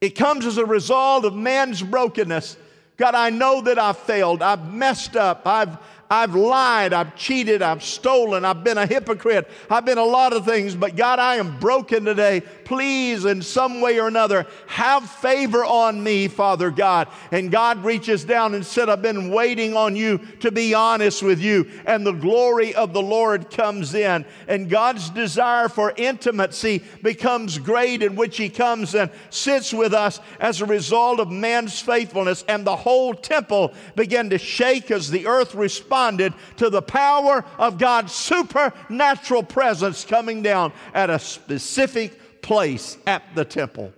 It 0.00 0.10
comes 0.10 0.46
as 0.46 0.58
a 0.58 0.64
result 0.64 1.24
of 1.24 1.34
man's 1.34 1.82
brokenness. 1.82 2.56
God, 2.96 3.14
I 3.14 3.30
know 3.30 3.60
that 3.62 3.78
I've 3.78 3.98
failed. 3.98 4.42
I've 4.42 4.72
messed 4.72 5.16
up. 5.16 5.46
I've, 5.46 5.76
I've 6.10 6.34
lied, 6.34 6.94
I've 6.94 7.14
cheated, 7.16 7.60
I've 7.60 7.82
stolen, 7.82 8.44
I've 8.46 8.64
been 8.64 8.78
a 8.78 8.86
hypocrite, 8.86 9.50
I've 9.68 9.84
been 9.84 9.98
a 9.98 10.04
lot 10.04 10.32
of 10.32 10.46
things, 10.46 10.74
but 10.74 10.96
God, 10.96 11.18
I 11.18 11.36
am 11.36 11.58
broken 11.58 12.06
today. 12.06 12.40
Please, 12.64 13.26
in 13.26 13.42
some 13.42 13.82
way 13.82 14.00
or 14.00 14.08
another, 14.08 14.46
have 14.68 15.08
favor 15.08 15.64
on 15.64 16.02
me, 16.02 16.28
Father 16.28 16.70
God. 16.70 17.08
And 17.30 17.50
God 17.50 17.84
reaches 17.84 18.24
down 18.24 18.54
and 18.54 18.64
said, 18.64 18.88
I've 18.88 19.02
been 19.02 19.30
waiting 19.30 19.76
on 19.76 19.96
you 19.96 20.18
to 20.40 20.50
be 20.50 20.72
honest 20.72 21.22
with 21.22 21.40
you. 21.40 21.68
And 21.84 22.06
the 22.06 22.12
glory 22.12 22.74
of 22.74 22.94
the 22.94 23.02
Lord 23.02 23.50
comes 23.50 23.94
in. 23.94 24.24
And 24.46 24.70
God's 24.70 25.10
desire 25.10 25.68
for 25.68 25.92
intimacy 25.96 26.84
becomes 27.02 27.58
great, 27.58 28.02
in 28.02 28.16
which 28.16 28.38
He 28.38 28.48
comes 28.48 28.94
and 28.94 29.10
sits 29.28 29.74
with 29.74 29.92
us 29.92 30.20
as 30.40 30.62
a 30.62 30.66
result 30.66 31.20
of 31.20 31.30
man's 31.30 31.80
faithfulness. 31.80 32.44
And 32.48 32.66
the 32.66 32.76
whole 32.76 33.12
temple 33.12 33.74
began 33.94 34.30
to 34.30 34.38
shake 34.38 34.90
as 34.90 35.10
the 35.10 35.26
earth 35.26 35.54
responds 35.54 35.97
responded 35.98 36.32
to 36.56 36.70
the 36.70 36.82
power 36.82 37.44
of 37.58 37.76
God's 37.78 38.12
supernatural 38.12 39.42
presence 39.42 40.04
coming 40.04 40.42
down 40.42 40.72
at 40.94 41.10
a 41.10 41.18
specific 41.18 42.40
place 42.40 42.96
at 43.06 43.22
the 43.34 43.44
temple. 43.44 43.92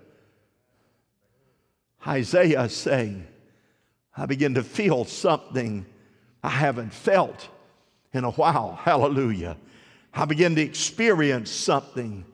Isaiah 2.06 2.62
is 2.62 2.74
saying, 2.74 3.26
I 4.16 4.26
begin 4.26 4.54
to 4.54 4.62
feel 4.62 5.04
something 5.04 5.84
I 6.42 6.48
haven't 6.48 6.92
felt 6.94 7.48
in 8.14 8.24
a 8.24 8.30
while. 8.30 8.74
Hallelujah. 8.82 9.58
I 10.14 10.24
begin 10.24 10.54
to 10.56 10.62
experience 10.62 11.50
something 11.50 12.24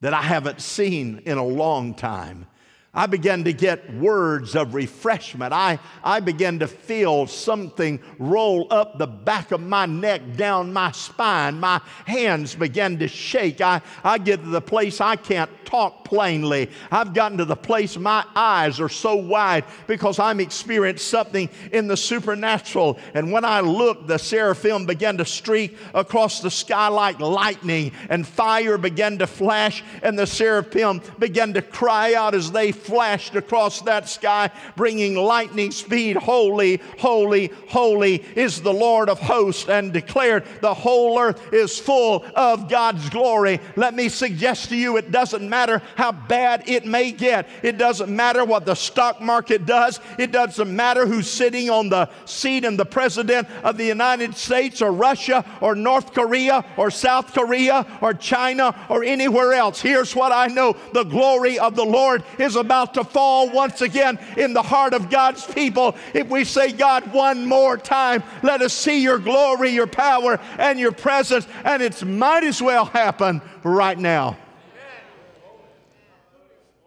that 0.00 0.14
I 0.14 0.22
haven't 0.22 0.62
seen 0.62 1.22
in 1.26 1.36
a 1.36 1.44
long 1.44 1.92
time. 1.92 2.46
I 2.92 3.06
began 3.06 3.44
to 3.44 3.52
get 3.52 3.94
words 3.94 4.56
of 4.56 4.74
refreshment. 4.74 5.52
I, 5.52 5.78
I 6.02 6.18
began 6.18 6.58
to 6.58 6.66
feel 6.66 7.28
something 7.28 8.00
roll 8.18 8.66
up 8.72 8.98
the 8.98 9.06
back 9.06 9.52
of 9.52 9.60
my 9.60 9.86
neck, 9.86 10.22
down 10.36 10.72
my 10.72 10.90
spine. 10.90 11.60
My 11.60 11.80
hands 12.04 12.56
began 12.56 12.98
to 12.98 13.06
shake. 13.06 13.60
I, 13.60 13.80
I 14.02 14.18
get 14.18 14.42
to 14.42 14.48
the 14.48 14.60
place 14.60 15.00
I 15.00 15.14
can't 15.14 15.50
talk 15.64 16.04
plainly. 16.04 16.68
I've 16.90 17.14
gotten 17.14 17.38
to 17.38 17.44
the 17.44 17.54
place 17.54 17.96
my 17.96 18.24
eyes 18.34 18.80
are 18.80 18.88
so 18.88 19.14
wide 19.14 19.64
because 19.86 20.18
I'm 20.18 20.40
experiencing 20.40 20.98
something 20.98 21.48
in 21.70 21.86
the 21.86 21.96
supernatural. 21.96 22.98
And 23.14 23.30
when 23.30 23.44
I 23.44 23.60
looked, 23.60 24.08
the 24.08 24.18
seraphim 24.18 24.84
began 24.86 25.16
to 25.18 25.24
streak 25.24 25.76
across 25.94 26.40
the 26.40 26.50
sky 26.50 26.88
like 26.88 27.20
lightning, 27.20 27.92
and 28.08 28.26
fire 28.26 28.78
began 28.78 29.18
to 29.18 29.28
flash, 29.28 29.84
and 30.02 30.18
the 30.18 30.26
seraphim 30.26 31.02
began 31.20 31.52
to 31.52 31.62
cry 31.62 32.14
out 32.14 32.34
as 32.34 32.50
they 32.50 32.72
flashed 32.80 33.36
across 33.36 33.82
that 33.82 34.08
sky, 34.08 34.50
bringing 34.76 35.14
lightning 35.14 35.70
speed. 35.70 36.16
Holy, 36.16 36.80
holy, 36.98 37.50
holy 37.68 38.16
is 38.34 38.60
the 38.60 38.72
Lord 38.72 39.08
of 39.08 39.20
hosts, 39.20 39.68
and 39.68 39.92
declared 39.92 40.44
the 40.60 40.74
whole 40.74 41.18
earth 41.18 41.52
is 41.52 41.78
full 41.78 42.24
of 42.34 42.68
God's 42.68 43.08
glory. 43.10 43.60
Let 43.76 43.94
me 43.94 44.08
suggest 44.08 44.68
to 44.70 44.76
you 44.76 44.96
it 44.96 45.10
doesn't 45.10 45.48
matter 45.48 45.82
how 45.96 46.12
bad 46.12 46.68
it 46.68 46.86
may 46.86 47.12
get, 47.12 47.48
it 47.62 47.78
doesn't 47.78 48.14
matter 48.14 48.44
what 48.44 48.64
the 48.64 48.74
stock 48.74 49.20
market 49.20 49.66
does, 49.66 50.00
it 50.18 50.32
doesn't 50.32 50.74
matter 50.74 51.06
who's 51.06 51.28
sitting 51.30 51.70
on 51.70 51.88
the 51.88 52.08
seat 52.24 52.64
and 52.64 52.78
the 52.78 52.86
president 52.86 53.48
of 53.62 53.76
the 53.76 53.84
United 53.84 54.34
States 54.34 54.82
or 54.82 54.92
Russia 54.92 55.44
or 55.60 55.74
North 55.74 56.12
Korea 56.14 56.64
or 56.76 56.90
South 56.90 57.32
Korea 57.32 57.86
or 58.00 58.14
China 58.14 58.74
or 58.88 59.04
anywhere 59.04 59.52
else. 59.52 59.80
Here's 59.80 60.14
what 60.14 60.32
I 60.32 60.46
know 60.46 60.76
the 60.92 61.04
glory 61.04 61.58
of 61.58 61.76
the 61.76 61.84
Lord 61.84 62.22
is 62.38 62.56
about 62.56 62.69
about 62.70 62.94
to 62.94 63.02
fall 63.02 63.50
once 63.50 63.80
again 63.80 64.16
in 64.36 64.52
the 64.52 64.62
heart 64.62 64.94
of 64.94 65.10
God's 65.10 65.44
people. 65.44 65.96
If 66.14 66.28
we 66.28 66.44
say, 66.44 66.70
God, 66.70 67.12
one 67.12 67.44
more 67.44 67.76
time, 67.76 68.22
let 68.44 68.62
us 68.62 68.72
see 68.72 69.02
your 69.02 69.18
glory, 69.18 69.70
your 69.70 69.88
power, 69.88 70.38
and 70.56 70.78
your 70.78 70.92
presence, 70.92 71.48
and 71.64 71.82
it 71.82 72.04
might 72.06 72.44
as 72.44 72.62
well 72.62 72.84
happen 72.84 73.42
right 73.64 73.98
now. 73.98 74.36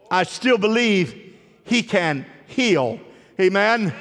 I 0.10 0.24
still 0.24 0.58
believe 0.58 1.36
He 1.66 1.84
can 1.84 2.26
heal. 2.48 3.02
Amen. 3.38 3.94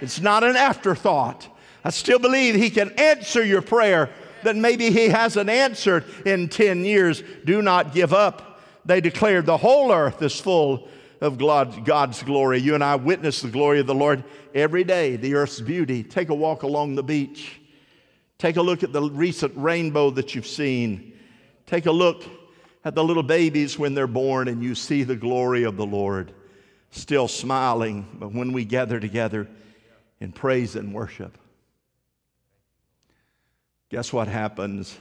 It's 0.00 0.22
not 0.22 0.42
an 0.42 0.56
afterthought. 0.56 1.46
I 1.84 1.90
still 1.90 2.18
believe 2.18 2.54
He 2.54 2.70
can 2.70 2.92
answer 2.92 3.44
your 3.44 3.60
prayer 3.60 4.08
that 4.42 4.56
maybe 4.56 4.88
He 4.88 5.08
hasn't 5.08 5.50
answered 5.50 6.06
in 6.24 6.48
10 6.48 6.86
years. 6.86 7.22
Do 7.44 7.60
not 7.60 7.92
give 7.92 8.14
up. 8.14 8.62
They 8.86 9.02
declared 9.02 9.44
the 9.44 9.58
whole 9.58 9.92
earth 9.92 10.22
is 10.22 10.40
full 10.40 10.88
of 11.20 11.38
God's 11.38 12.22
glory. 12.22 12.58
You 12.58 12.74
and 12.74 12.84
I 12.84 12.96
witness 12.96 13.42
the 13.42 13.48
glory 13.48 13.80
of 13.80 13.86
the 13.86 13.94
Lord 13.94 14.24
every 14.54 14.84
day, 14.84 15.16
the 15.16 15.34
earth's 15.34 15.60
beauty. 15.60 16.02
Take 16.02 16.28
a 16.28 16.34
walk 16.34 16.62
along 16.62 16.94
the 16.94 17.02
beach. 17.02 17.60
Take 18.38 18.56
a 18.56 18.62
look 18.62 18.82
at 18.82 18.92
the 18.92 19.02
recent 19.02 19.52
rainbow 19.56 20.10
that 20.10 20.34
you've 20.34 20.46
seen. 20.46 21.18
Take 21.66 21.86
a 21.86 21.92
look 21.92 22.24
at 22.84 22.94
the 22.94 23.02
little 23.02 23.22
babies 23.22 23.78
when 23.78 23.94
they're 23.94 24.06
born 24.06 24.48
and 24.48 24.62
you 24.62 24.74
see 24.74 25.02
the 25.02 25.16
glory 25.16 25.64
of 25.64 25.76
the 25.76 25.86
Lord 25.86 26.32
still 26.90 27.28
smiling. 27.28 28.06
But 28.14 28.32
when 28.32 28.52
we 28.52 28.64
gather 28.64 29.00
together 29.00 29.48
in 30.20 30.32
praise 30.32 30.76
and 30.76 30.94
worship, 30.94 31.38
guess 33.90 34.12
what 34.12 34.28
happens? 34.28 34.98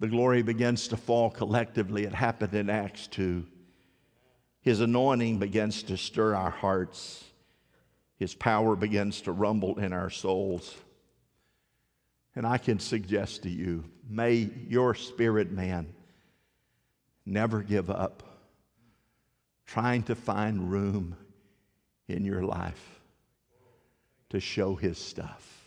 The 0.00 0.08
glory 0.08 0.42
begins 0.42 0.88
to 0.88 0.96
fall 0.96 1.30
collectively. 1.30 2.04
It 2.04 2.14
happened 2.14 2.54
in 2.54 2.70
Acts 2.70 3.06
2. 3.08 3.46
His 4.62 4.80
anointing 4.80 5.38
begins 5.38 5.82
to 5.84 5.96
stir 5.96 6.34
our 6.34 6.50
hearts. 6.50 7.24
His 8.16 8.34
power 8.34 8.76
begins 8.76 9.20
to 9.22 9.32
rumble 9.32 9.78
in 9.78 9.92
our 9.92 10.08
souls. 10.08 10.74
And 12.34 12.46
I 12.46 12.58
can 12.58 12.78
suggest 12.78 13.42
to 13.42 13.50
you 13.50 13.84
may 14.08 14.48
your 14.68 14.94
spirit 14.94 15.50
man 15.50 15.92
never 17.26 17.62
give 17.62 17.90
up 17.90 18.22
trying 19.66 20.04
to 20.04 20.14
find 20.14 20.70
room 20.70 21.16
in 22.08 22.24
your 22.24 22.42
life 22.42 23.00
to 24.30 24.38
show 24.38 24.74
his 24.76 24.98
stuff. 24.98 25.66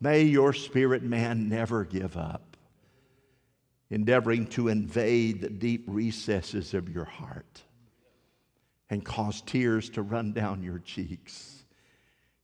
May 0.00 0.22
your 0.22 0.52
spirit 0.52 1.02
man 1.02 1.48
never 1.48 1.84
give 1.84 2.16
up 2.16 2.53
endeavoring 3.90 4.46
to 4.48 4.68
invade 4.68 5.40
the 5.40 5.50
deep 5.50 5.84
recesses 5.86 6.74
of 6.74 6.88
your 6.88 7.04
heart 7.04 7.62
and 8.90 9.04
cause 9.04 9.40
tears 9.42 9.90
to 9.90 10.02
run 10.02 10.32
down 10.32 10.62
your 10.62 10.78
cheeks. 10.78 11.64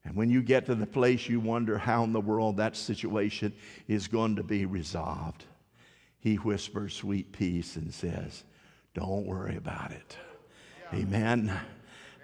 And 0.03 0.15
when 0.15 0.29
you 0.29 0.41
get 0.41 0.65
to 0.65 0.75
the 0.75 0.85
place 0.85 1.29
you 1.29 1.39
wonder 1.39 1.77
how 1.77 2.03
in 2.03 2.13
the 2.13 2.21
world 2.21 2.57
that 2.57 2.75
situation 2.75 3.53
is 3.87 4.07
going 4.07 4.35
to 4.37 4.43
be 4.43 4.65
resolved, 4.65 5.45
he 6.19 6.35
whispers 6.35 6.95
sweet 6.95 7.31
peace 7.31 7.75
and 7.75 7.93
says, 7.93 8.43
Don't 8.93 9.25
worry 9.25 9.55
about 9.55 9.91
it. 9.91 10.17
Amen. 10.93 11.57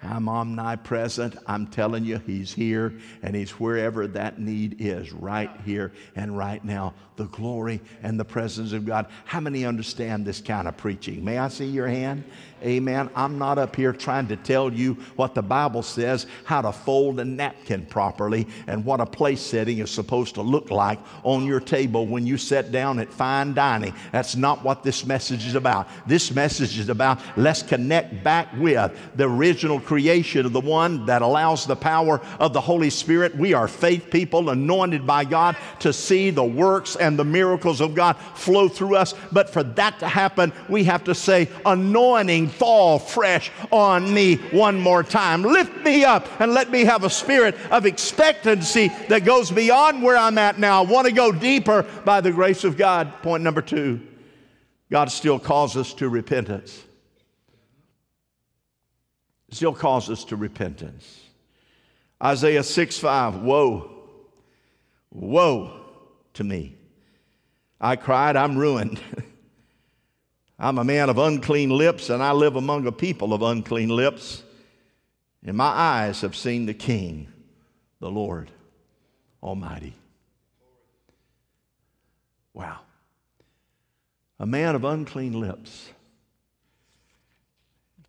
I'm 0.02 0.28
omnipresent. 0.28 1.36
I'm 1.46 1.66
telling 1.66 2.04
you, 2.04 2.18
He's 2.18 2.52
here 2.52 2.94
and 3.22 3.34
He's 3.34 3.50
wherever 3.50 4.06
that 4.08 4.38
need 4.38 4.76
is, 4.80 5.12
right 5.12 5.50
here 5.64 5.92
and 6.14 6.36
right 6.36 6.64
now. 6.64 6.94
The 7.16 7.26
glory 7.26 7.80
and 8.02 8.18
the 8.18 8.24
presence 8.24 8.72
of 8.72 8.86
God. 8.86 9.06
How 9.24 9.40
many 9.40 9.64
understand 9.64 10.24
this 10.24 10.40
kind 10.40 10.68
of 10.68 10.76
preaching? 10.76 11.24
May 11.24 11.38
I 11.38 11.48
see 11.48 11.66
your 11.66 11.88
hand? 11.88 12.24
Amen. 12.62 13.10
I'm 13.14 13.38
not 13.38 13.58
up 13.58 13.76
here 13.76 13.92
trying 13.92 14.28
to 14.28 14.36
tell 14.36 14.72
you 14.72 14.94
what 15.16 15.34
the 15.34 15.42
Bible 15.42 15.82
says, 15.82 16.26
how 16.44 16.62
to 16.62 16.72
fold 16.72 17.20
a 17.20 17.24
napkin 17.24 17.86
properly, 17.86 18.46
and 18.66 18.84
what 18.84 19.00
a 19.00 19.06
place 19.06 19.40
setting 19.40 19.78
is 19.78 19.90
supposed 19.90 20.34
to 20.34 20.42
look 20.42 20.70
like 20.70 20.98
on 21.22 21.46
your 21.46 21.60
table 21.60 22.06
when 22.06 22.26
you 22.26 22.36
sit 22.36 22.72
down 22.72 22.98
at 22.98 23.12
fine 23.12 23.54
dining. 23.54 23.94
That's 24.12 24.36
not 24.36 24.64
what 24.64 24.82
this 24.82 25.06
message 25.06 25.46
is 25.46 25.54
about. 25.54 25.88
This 26.06 26.34
message 26.34 26.78
is 26.78 26.88
about 26.88 27.20
let's 27.36 27.62
connect 27.62 28.22
back 28.24 28.48
with 28.58 28.92
the 29.16 29.24
original 29.24 29.80
creation 29.80 30.46
of 30.46 30.52
the 30.52 30.60
one 30.60 31.06
that 31.06 31.22
allows 31.22 31.66
the 31.66 31.76
power 31.76 32.20
of 32.38 32.52
the 32.52 32.60
Holy 32.60 32.90
Spirit. 32.90 33.36
We 33.36 33.54
are 33.54 33.68
faith 33.68 34.10
people 34.10 34.50
anointed 34.50 35.06
by 35.06 35.24
God 35.24 35.56
to 35.80 35.92
see 35.92 36.30
the 36.30 36.44
works 36.44 36.96
and 36.96 37.18
the 37.18 37.24
miracles 37.24 37.80
of 37.80 37.94
God 37.94 38.16
flow 38.34 38.68
through 38.68 38.96
us. 38.96 39.14
But 39.32 39.50
for 39.50 39.62
that 39.62 39.98
to 40.00 40.08
happen, 40.08 40.52
we 40.68 40.84
have 40.84 41.04
to 41.04 41.14
say, 41.14 41.48
anointing 41.64 42.47
fall 42.48 42.98
fresh 42.98 43.50
on 43.70 44.12
me 44.12 44.36
one 44.36 44.80
more 44.80 45.02
time. 45.02 45.42
Lift 45.42 45.76
me 45.84 46.04
up 46.04 46.40
and 46.40 46.52
let 46.52 46.70
me 46.70 46.84
have 46.84 47.04
a 47.04 47.10
spirit 47.10 47.56
of 47.70 47.86
expectancy 47.86 48.88
that 49.08 49.24
goes 49.24 49.50
beyond 49.50 50.02
where 50.02 50.16
I'm 50.16 50.38
at 50.38 50.58
now. 50.58 50.82
I 50.82 50.86
want 50.86 51.06
to 51.06 51.12
go 51.12 51.32
deeper 51.32 51.84
by 52.04 52.20
the 52.20 52.32
grace 52.32 52.64
of 52.64 52.76
God. 52.76 53.22
Point 53.22 53.42
number 53.42 53.62
two 53.62 54.00
God 54.90 55.10
still 55.10 55.38
calls 55.38 55.76
us 55.76 55.92
to 55.94 56.08
repentance 56.08 56.84
still 59.50 59.74
calls 59.74 60.10
us 60.10 60.24
to 60.24 60.36
repentance. 60.36 61.20
Isaiah 62.22 62.62
6 62.62 62.98
5, 62.98 63.36
woe, 63.42 63.90
woe 65.10 65.80
to 66.34 66.44
me. 66.44 66.76
I 67.80 67.96
cried, 67.96 68.36
I'm 68.36 68.58
ruined. 68.58 69.00
I'm 70.58 70.78
a 70.78 70.84
man 70.84 71.08
of 71.08 71.18
unclean 71.18 71.70
lips, 71.70 72.10
and 72.10 72.22
I 72.22 72.32
live 72.32 72.56
among 72.56 72.86
a 72.86 72.92
people 72.92 73.32
of 73.32 73.42
unclean 73.42 73.90
lips. 73.90 74.42
And 75.44 75.56
my 75.56 75.66
eyes 75.66 76.22
have 76.22 76.34
seen 76.34 76.66
the 76.66 76.74
King, 76.74 77.28
the 78.00 78.10
Lord 78.10 78.50
Almighty. 79.40 79.94
Wow. 82.52 82.80
A 84.40 84.46
man 84.46 84.74
of 84.74 84.84
unclean 84.84 85.38
lips. 85.38 85.90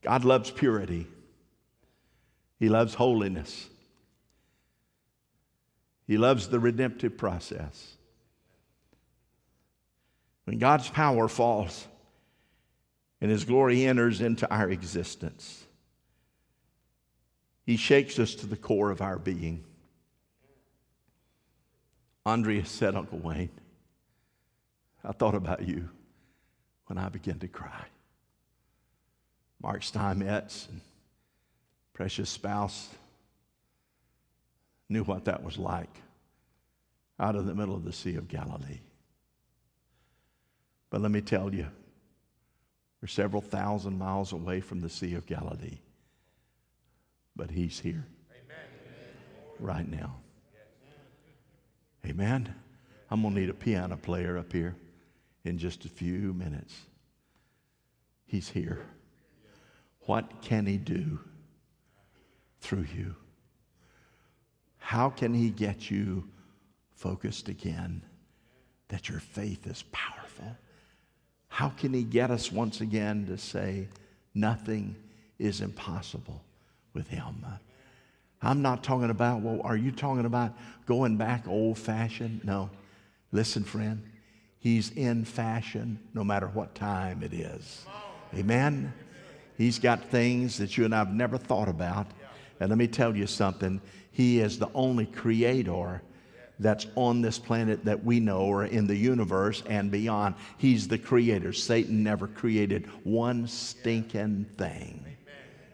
God 0.01 0.25
loves 0.25 0.49
purity. 0.49 1.07
He 2.57 2.67
loves 2.67 2.95
holiness. 2.95 3.67
He 6.07 6.17
loves 6.17 6.47
the 6.47 6.59
redemptive 6.59 7.15
process. 7.15 7.93
When 10.45 10.57
God's 10.57 10.89
power 10.89 11.27
falls 11.27 11.87
and 13.21 13.29
His 13.29 13.43
glory 13.43 13.85
enters 13.85 14.21
into 14.21 14.51
our 14.53 14.69
existence, 14.69 15.65
He 17.65 17.77
shakes 17.77 18.19
us 18.19 18.35
to 18.35 18.47
the 18.47 18.57
core 18.57 18.91
of 18.91 19.01
our 19.01 19.17
being. 19.17 19.63
Andrea 22.25 22.65
said, 22.65 22.95
Uncle 22.95 23.19
Wayne, 23.19 23.49
I 25.03 25.11
thought 25.11 25.35
about 25.35 25.67
you 25.67 25.89
when 26.87 26.97
I 26.97 27.09
began 27.09 27.39
to 27.39 27.47
cry. 27.47 27.85
Mark 29.61 29.83
Steinmetz 29.83 30.67
and 30.71 30.81
precious 31.93 32.29
spouse 32.29 32.89
knew 34.89 35.03
what 35.03 35.25
that 35.25 35.43
was 35.43 35.57
like 35.57 36.01
out 37.19 37.35
of 37.35 37.45
the 37.45 37.53
middle 37.53 37.75
of 37.75 37.83
the 37.83 37.93
Sea 37.93 38.15
of 38.15 38.27
Galilee. 38.27 38.79
But 40.89 41.01
let 41.01 41.11
me 41.11 41.21
tell 41.21 41.53
you, 41.53 41.67
we're 43.01 43.07
several 43.07 43.41
thousand 43.41 43.97
miles 43.97 44.33
away 44.33 44.59
from 44.59 44.81
the 44.81 44.89
Sea 44.89 45.15
of 45.15 45.25
Galilee. 45.25 45.79
But 47.35 47.51
He's 47.51 47.79
here 47.79 48.05
Amen. 48.31 48.65
right 49.59 49.89
now. 49.89 50.15
Amen. 52.05 52.53
I'm 53.11 53.21
going 53.21 53.33
to 53.33 53.39
need 53.41 53.49
a 53.49 53.53
piano 53.53 53.97
player 53.97 54.37
up 54.37 54.51
here 54.51 54.75
in 55.43 55.57
just 55.57 55.85
a 55.85 55.89
few 55.89 56.33
minutes. 56.33 56.75
He's 58.25 58.49
here. 58.49 58.85
What 60.01 60.41
can 60.41 60.65
He 60.65 60.77
do? 60.77 61.19
through 62.61 62.85
you. 62.95 63.15
How 64.77 65.09
can 65.09 65.33
He 65.33 65.49
get 65.49 65.89
you 65.89 66.27
focused 66.91 67.49
again 67.49 68.03
that 68.89 69.09
your 69.09 69.19
faith 69.19 69.67
is 69.67 69.83
powerful? 69.91 70.57
How 71.49 71.69
can 71.69 71.93
He 71.93 72.03
get 72.03 72.31
us 72.31 72.51
once 72.51 72.81
again 72.81 73.25
to 73.27 73.37
say, 73.37 73.87
nothing 74.33 74.95
is 75.37 75.61
impossible 75.61 76.41
with 76.93 77.07
Him? 77.07 77.45
I'm 78.41 78.61
not 78.61 78.83
talking 78.83 79.09
about, 79.09 79.41
well, 79.41 79.59
are 79.63 79.75
you 79.75 79.91
talking 79.91 80.25
about 80.25 80.53
going 80.85 81.17
back 81.17 81.47
old 81.47 81.77
fashioned? 81.77 82.45
No. 82.45 82.69
Listen, 83.31 83.63
friend, 83.63 84.03
He's 84.59 84.91
in 84.91 85.25
fashion 85.25 85.99
no 86.13 86.23
matter 86.23 86.47
what 86.47 86.75
time 86.75 87.23
it 87.23 87.33
is. 87.33 87.85
Amen? 88.33 88.93
He's 89.57 89.79
got 89.79 90.05
things 90.05 90.57
that 90.57 90.77
you 90.77 90.85
and 90.85 90.95
I 90.95 90.99
have 90.99 91.13
never 91.13 91.37
thought 91.37 91.67
about 91.67 92.07
and 92.59 92.69
let 92.69 92.77
me 92.77 92.87
tell 92.87 93.15
you 93.15 93.27
something 93.27 93.81
He 94.11 94.39
is 94.39 94.59
the 94.59 94.69
only 94.73 95.05
creator 95.05 96.01
that's 96.59 96.87
on 96.95 97.21
this 97.21 97.39
planet 97.39 97.85
that 97.85 98.03
we 98.03 98.19
know 98.19 98.41
or 98.41 98.65
in 98.65 98.85
the 98.85 98.95
universe 98.95 99.63
and 99.67 99.89
beyond. 99.89 100.35
He's 100.57 100.87
the 100.87 100.97
creator. 100.97 101.53
Satan 101.53 102.03
never 102.03 102.27
created 102.27 102.87
one 103.03 103.47
stinking 103.47 104.45
thing 104.57 105.05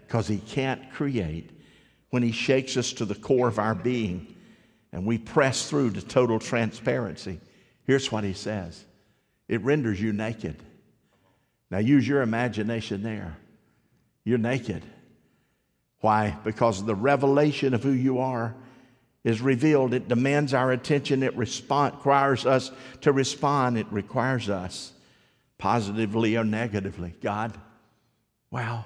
because 0.05 0.27
he 0.27 0.37
can't 0.37 0.91
create. 0.93 1.49
When 2.11 2.21
he 2.23 2.31
shakes 2.31 2.77
us 2.77 2.93
to 2.93 3.05
the 3.05 3.15
core 3.15 3.47
of 3.47 3.59
our 3.59 3.75
being 3.75 4.35
and 4.91 5.05
we 5.05 5.17
press 5.17 5.69
through 5.69 5.91
to 5.91 6.01
total 6.01 6.39
transparency, 6.39 7.41
here's 7.83 8.11
what 8.11 8.23
he 8.23 8.33
says 8.33 8.85
it 9.47 9.61
renders 9.61 9.99
you 9.99 10.13
naked. 10.13 10.55
Now 11.71 11.79
use 11.79 12.07
your 12.07 12.21
imagination 12.21 13.01
there. 13.01 13.37
You're 14.23 14.37
naked. 14.37 14.83
Why? 15.99 16.37
Because 16.43 16.85
the 16.85 16.95
revelation 16.95 17.73
of 17.73 17.81
who 17.81 17.91
you 17.91 18.19
are 18.19 18.55
is 19.25 19.41
revealed. 19.41 19.93
It 19.93 20.07
demands 20.07 20.53
our 20.53 20.71
attention. 20.71 21.23
It 21.23 21.35
respond, 21.35 21.95
requires 21.95 22.45
us 22.45 22.71
to 23.01 23.11
respond. 23.11 23.77
It 23.77 23.87
requires 23.89 24.49
us 24.49 24.93
positively 25.57 26.37
or 26.37 26.43
negatively. 26.43 27.15
God, 27.21 27.57
wow, 28.51 28.85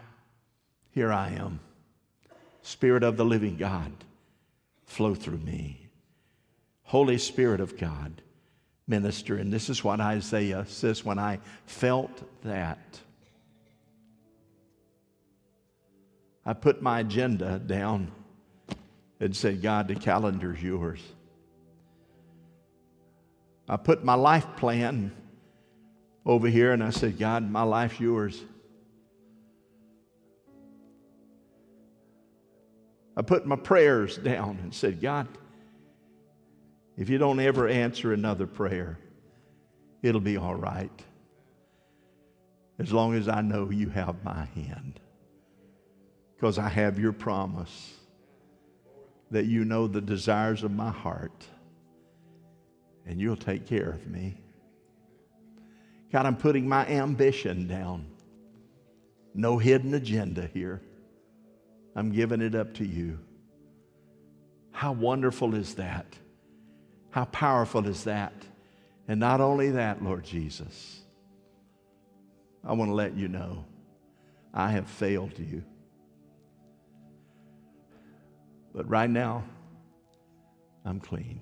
here 0.91 1.11
I 1.11 1.31
am. 1.31 1.59
Spirit 2.61 3.03
of 3.03 3.17
the 3.17 3.25
living 3.25 3.57
God, 3.57 3.91
flow 4.85 5.13
through 5.13 5.39
me. 5.39 5.89
Holy 6.83 7.17
Spirit 7.17 7.59
of 7.59 7.77
God, 7.77 8.21
minister. 8.87 9.35
And 9.35 9.51
this 9.51 9.69
is 9.69 9.83
what 9.83 9.99
Isaiah 9.99 10.65
says 10.67 11.03
when 11.03 11.19
I 11.19 11.39
felt 11.65 12.23
that. 12.43 12.99
I 16.45 16.53
put 16.53 16.81
my 16.81 17.01
agenda 17.01 17.59
down 17.59 18.11
and 19.19 19.35
said, 19.35 19.61
God, 19.61 19.87
the 19.87 19.95
calendar's 19.95 20.61
yours. 20.61 21.01
I 23.67 23.77
put 23.77 24.03
my 24.03 24.15
life 24.15 24.47
plan 24.55 25.11
over 26.25 26.47
here 26.47 26.71
and 26.71 26.83
I 26.83 26.89
said, 26.89 27.19
God, 27.19 27.49
my 27.49 27.63
life's 27.63 27.99
yours. 27.99 28.41
I 33.15 33.21
put 33.21 33.45
my 33.45 33.57
prayers 33.57 34.17
down 34.17 34.59
and 34.63 34.73
said, 34.73 35.01
God, 35.01 35.27
if 36.97 37.09
you 37.09 37.17
don't 37.17 37.39
ever 37.39 37.67
answer 37.67 38.13
another 38.13 38.47
prayer, 38.47 38.97
it'll 40.01 40.21
be 40.21 40.37
all 40.37 40.55
right. 40.55 40.91
As 42.79 42.93
long 42.93 43.13
as 43.13 43.27
I 43.27 43.41
know 43.41 43.69
you 43.69 43.89
have 43.89 44.23
my 44.23 44.45
hand 44.55 45.01
because 46.35 46.57
I 46.57 46.69
have 46.69 46.97
your 46.97 47.11
promise 47.11 47.98
that 49.31 49.45
you 49.45 49.65
know 49.65 49.87
the 49.87 50.01
desires 50.01 50.63
of 50.63 50.71
my 50.71 50.89
heart 50.89 51.45
and 53.05 53.19
you'll 53.19 53.35
take 53.35 53.65
care 53.65 53.89
of 53.89 54.07
me. 54.07 54.37
God, 56.11 56.25
I'm 56.25 56.37
putting 56.37 56.67
my 56.67 56.85
ambition 56.87 57.67
down. 57.67 58.05
No 59.33 59.57
hidden 59.57 59.93
agenda 59.93 60.49
here. 60.53 60.81
I'm 61.95 62.11
giving 62.11 62.41
it 62.41 62.55
up 62.55 62.75
to 62.75 62.85
you. 62.85 63.19
How 64.71 64.91
wonderful 64.91 65.55
is 65.55 65.75
that? 65.75 66.05
How 67.11 67.25
powerful 67.25 67.87
is 67.87 68.03
that? 68.05 68.33
And 69.07 69.19
not 69.19 69.41
only 69.41 69.71
that, 69.71 70.03
Lord 70.03 70.23
Jesus, 70.23 71.01
I 72.63 72.73
want 72.73 72.89
to 72.89 72.95
let 72.95 73.15
you 73.15 73.27
know 73.27 73.65
I 74.53 74.71
have 74.71 74.87
failed 74.87 75.37
you. 75.37 75.63
But 78.73 78.87
right 78.89 79.09
now, 79.09 79.43
I'm 80.85 80.99
clean. 80.99 81.41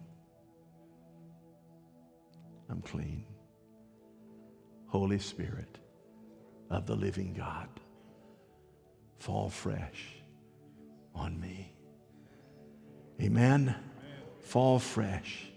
I'm 2.70 2.82
clean. 2.82 3.26
Holy 4.88 5.20
Spirit 5.20 5.78
of 6.70 6.86
the 6.86 6.96
living 6.96 7.34
God, 7.34 7.68
fall 9.20 9.50
fresh 9.50 10.16
on 11.14 11.40
me. 11.40 11.74
Amen. 13.22 13.76
Fall 14.42 14.80
fresh 14.80 15.48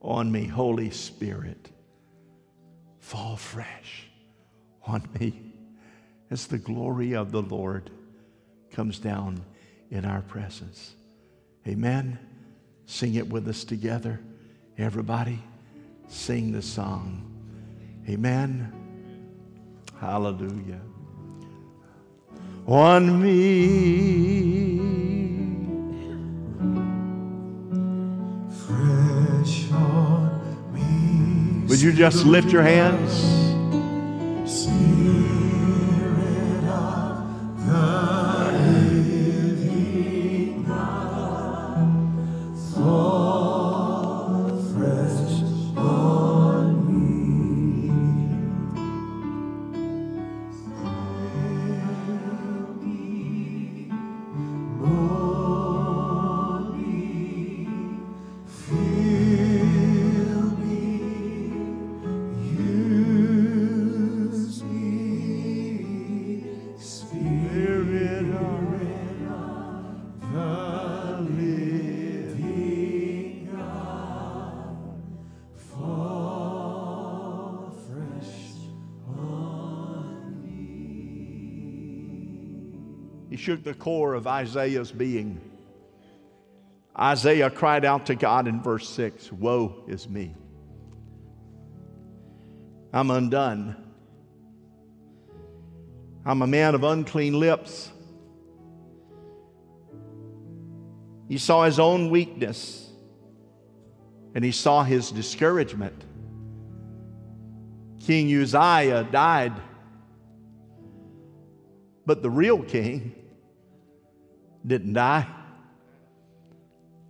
on 0.00 0.32
me, 0.32 0.46
Holy 0.46 0.90
Spirit. 0.90 1.70
Fall 2.98 3.36
fresh 3.36 4.08
on 4.86 5.08
me 5.18 5.52
as 6.30 6.46
the 6.46 6.58
glory 6.58 7.14
of 7.14 7.32
the 7.32 7.42
Lord 7.42 7.90
comes 8.70 8.98
down 8.98 9.44
in 9.90 10.04
our 10.04 10.22
presence. 10.22 10.94
Amen. 11.66 12.18
Sing 12.86 13.14
it 13.14 13.28
with 13.28 13.48
us 13.48 13.64
together. 13.64 14.20
Everybody, 14.78 15.38
sing 16.08 16.52
the 16.52 16.62
song. 16.62 17.26
Amen. 18.08 18.72
Hallelujah. 20.00 20.80
On 22.66 23.20
me. 23.22 24.78
Fresh 28.66 29.70
on 29.72 30.72
me. 30.72 31.66
Would 31.68 31.80
you 31.80 31.92
just 31.92 32.24
lift 32.24 32.50
your 32.50 32.62
hands? 32.62 33.39
He 83.30 83.36
shook 83.36 83.62
the 83.62 83.74
core 83.74 84.14
of 84.14 84.26
Isaiah's 84.26 84.90
being. 84.90 85.40
Isaiah 86.98 87.48
cried 87.48 87.84
out 87.84 88.06
to 88.06 88.16
God 88.16 88.48
in 88.48 88.60
verse 88.60 88.88
6 88.88 89.32
Woe 89.32 89.84
is 89.86 90.08
me! 90.08 90.34
I'm 92.92 93.10
undone. 93.12 93.76
I'm 96.26 96.42
a 96.42 96.46
man 96.46 96.74
of 96.74 96.82
unclean 96.82 97.38
lips. 97.38 97.90
He 101.28 101.38
saw 101.38 101.64
his 101.64 101.78
own 101.78 102.10
weakness 102.10 102.90
and 104.34 104.44
he 104.44 104.50
saw 104.50 104.82
his 104.82 105.12
discouragement. 105.12 106.04
King 108.00 108.26
Uzziah 108.42 109.04
died, 109.04 109.52
but 112.04 112.22
the 112.22 112.30
real 112.30 112.60
king 112.60 113.14
didn't 114.66 114.92
die. 114.94 115.26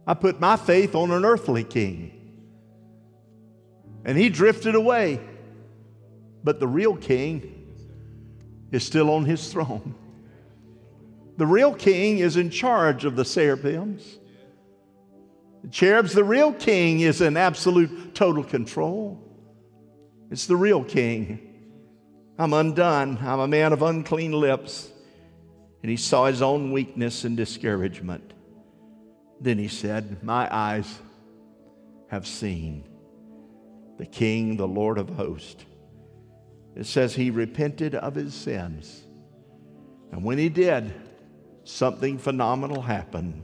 I 0.07 0.15
put 0.15 0.41
my 0.41 0.57
faith 0.57 0.95
on 0.95 1.11
an 1.11 1.25
earthly 1.25 1.65
king. 1.65 2.17
And 4.05 4.17
he 4.17 4.29
drifted 4.29 4.75
away. 4.75 5.21
But 6.43 6.59
the 6.59 6.67
real 6.67 6.97
king 6.97 7.77
is 8.73 8.85
still 8.85 9.11
on 9.11 9.25
his 9.25 9.53
throne. 9.53 9.95
The 11.37 11.47
real 11.47 11.75
king 11.75 12.19
is 12.19 12.37
in 12.37 12.51
charge 12.51 13.05
of 13.05 13.17
the 13.17 13.25
seraphims. 13.25 14.19
The 15.63 15.69
cherubs, 15.69 16.13
the 16.13 16.25
real 16.25 16.53
king 16.53 17.01
is 17.01 17.21
in 17.21 17.37
absolute 17.37 18.15
total 18.15 18.45
control. 18.45 19.23
It's 20.31 20.47
the 20.47 20.57
real 20.57 20.85
king. 20.85 21.47
I'm 22.39 22.55
undone. 22.55 23.19
I'm 23.21 23.41
a 23.41 23.49
man 23.49 23.73
of 23.73 23.83
unclean 23.83 24.33
lips. 24.33 24.91
And 25.83 25.91
he 25.91 25.97
saw 25.97 26.27
his 26.27 26.43
own 26.43 26.73
weakness 26.73 27.25
and 27.25 27.37
discouragement. 27.37 28.35
Then 29.41 29.59
he 29.59 29.69
said, 29.69 30.23
My 30.23 30.49
eyes 30.55 31.01
have 32.09 32.27
seen 32.27 32.85
the 33.99 34.07
King, 34.07 34.57
the 34.57 34.69
Lord 34.69 34.99
of 34.99 35.09
hosts. 35.11 35.65
It 36.75 36.87
says 36.87 37.15
he 37.15 37.31
repented 37.31 37.95
of 37.95 38.15
his 38.15 38.35
sins. 38.35 39.03
And 40.13 40.25
when 40.25 40.39
he 40.39 40.49
did, 40.49 40.93
something 41.65 42.19
phenomenal 42.19 42.83
happened. 42.83 43.43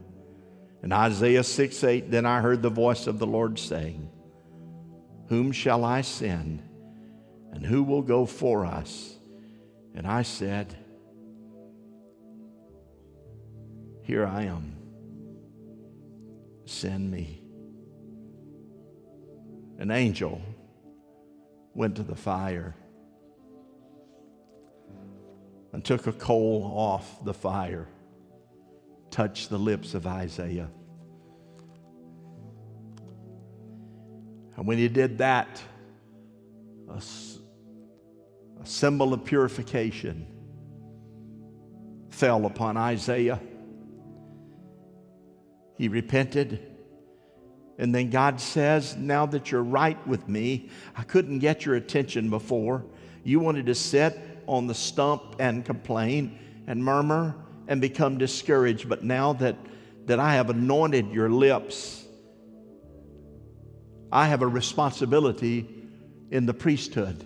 In 0.83 0.93
Isaiah 0.93 1.45
6 1.45 1.85
8, 1.85 2.11
then 2.11 2.27
I 2.27 2.41
heard 2.41 2.63
the 2.63 2.71
voice 2.71 3.07
of 3.07 3.19
the 3.19 3.27
Lord 3.27 3.59
saying, 3.59 4.09
Whom 5.29 5.53
shall 5.53 5.85
I 5.85 6.03
send? 6.03 6.63
And 7.53 7.65
who 7.65 7.83
will 7.83 8.03
go 8.03 8.27
for 8.27 8.67
us? 8.67 9.17
And 9.95 10.07
I 10.07 10.23
said, 10.23 10.77
Here 14.07 14.25
I 14.25 14.45
am. 14.45 14.77
Send 16.65 17.11
me. 17.11 17.43
An 19.79 19.91
angel 19.91 20.41
went 21.75 21.97
to 21.97 22.05
the 22.05 22.15
fire 22.15 22.77
and 25.73 25.85
took 25.85 26.07
a 26.07 26.13
coal 26.13 26.73
off 26.77 27.25
the 27.25 27.35
fire, 27.35 27.89
touched 29.11 29.51
the 29.51 29.59
lips 29.59 29.95
of 29.95 30.07
Isaiah. 30.07 30.71
And 34.57 34.69
when 34.69 34.79
he 34.79 34.87
did 34.87 35.19
that, 35.19 35.61
a 36.89 37.03
symbol 38.63 39.13
of 39.13 39.25
purification 39.25 40.29
fell 42.09 42.47
upon 42.47 42.77
Isaiah. 42.77 43.41
He 45.77 45.89
repented. 45.89 46.75
And 47.79 47.95
then 47.95 48.11
God 48.11 48.41
says, 48.41 48.97
Now 48.97 49.27
that 49.27 49.51
you're 49.51 49.63
right 49.63 50.05
with 50.07 50.29
me, 50.29 50.71
I 50.97 51.03
couldn't 51.03 51.41
get 51.41 51.65
your 51.65 51.75
attention 51.75 52.31
before. 52.31 52.85
You 53.23 53.41
wanted 53.41 53.67
to 53.67 53.75
sit 53.75 54.19
on 54.47 54.67
the 54.67 54.75
stump 54.75 55.37
and 55.39 55.65
complain 55.65 56.39
and 56.67 56.83
murmur 56.83 57.35
and 57.69 57.81
become 57.81 58.19
discouraged. 58.19 58.89
But 58.89 59.05
now 59.05 59.35
that, 59.35 59.57
that 60.07 60.19
I 60.19 60.35
have 60.35 60.51
anointed 60.51 61.11
your 61.11 61.29
lips, 61.29 62.05
I 64.11 64.27
have 64.27 64.43
a 64.43 64.47
responsibility 64.47 65.69
in 66.31 66.47
the 66.47 66.55
priesthood. 66.55 67.25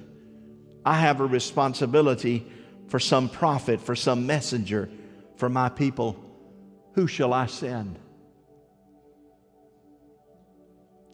I 0.84 0.98
have 0.98 1.20
a 1.20 1.26
responsibility 1.26 2.46
for 2.88 2.98
some 2.98 3.28
prophet, 3.28 3.80
for 3.80 3.94
some 3.94 4.26
messenger, 4.26 4.88
for 5.36 5.48
my 5.48 5.68
people. 5.68 6.16
Who 6.94 7.06
shall 7.06 7.32
I 7.32 7.46
send? 7.46 7.98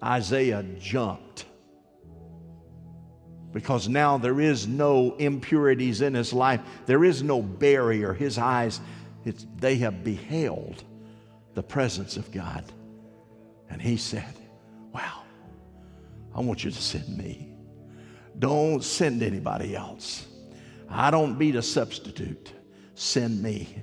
Isaiah 0.02 0.64
jumped 0.78 1.46
because 3.56 3.88
now 3.88 4.18
there 4.18 4.38
is 4.38 4.66
no 4.66 5.16
impurities 5.16 6.02
in 6.02 6.12
his 6.12 6.34
life. 6.34 6.60
There 6.84 7.04
is 7.04 7.22
no 7.22 7.40
barrier. 7.40 8.12
His 8.12 8.36
eyes, 8.36 8.80
they 9.58 9.76
have 9.76 10.04
beheld 10.04 10.84
the 11.54 11.62
presence 11.62 12.18
of 12.18 12.30
God. 12.30 12.64
And 13.70 13.80
he 13.80 13.96
said, 13.96 14.34
Wow, 14.92 15.22
I 16.34 16.40
want 16.40 16.64
you 16.64 16.70
to 16.70 16.82
send 16.82 17.16
me. 17.16 17.48
Don't 18.38 18.84
send 18.84 19.22
anybody 19.22 19.74
else. 19.74 20.26
I 20.90 21.10
don't 21.10 21.38
be 21.38 21.56
a 21.56 21.62
substitute. 21.62 22.52
Send 22.94 23.42
me. 23.42 23.82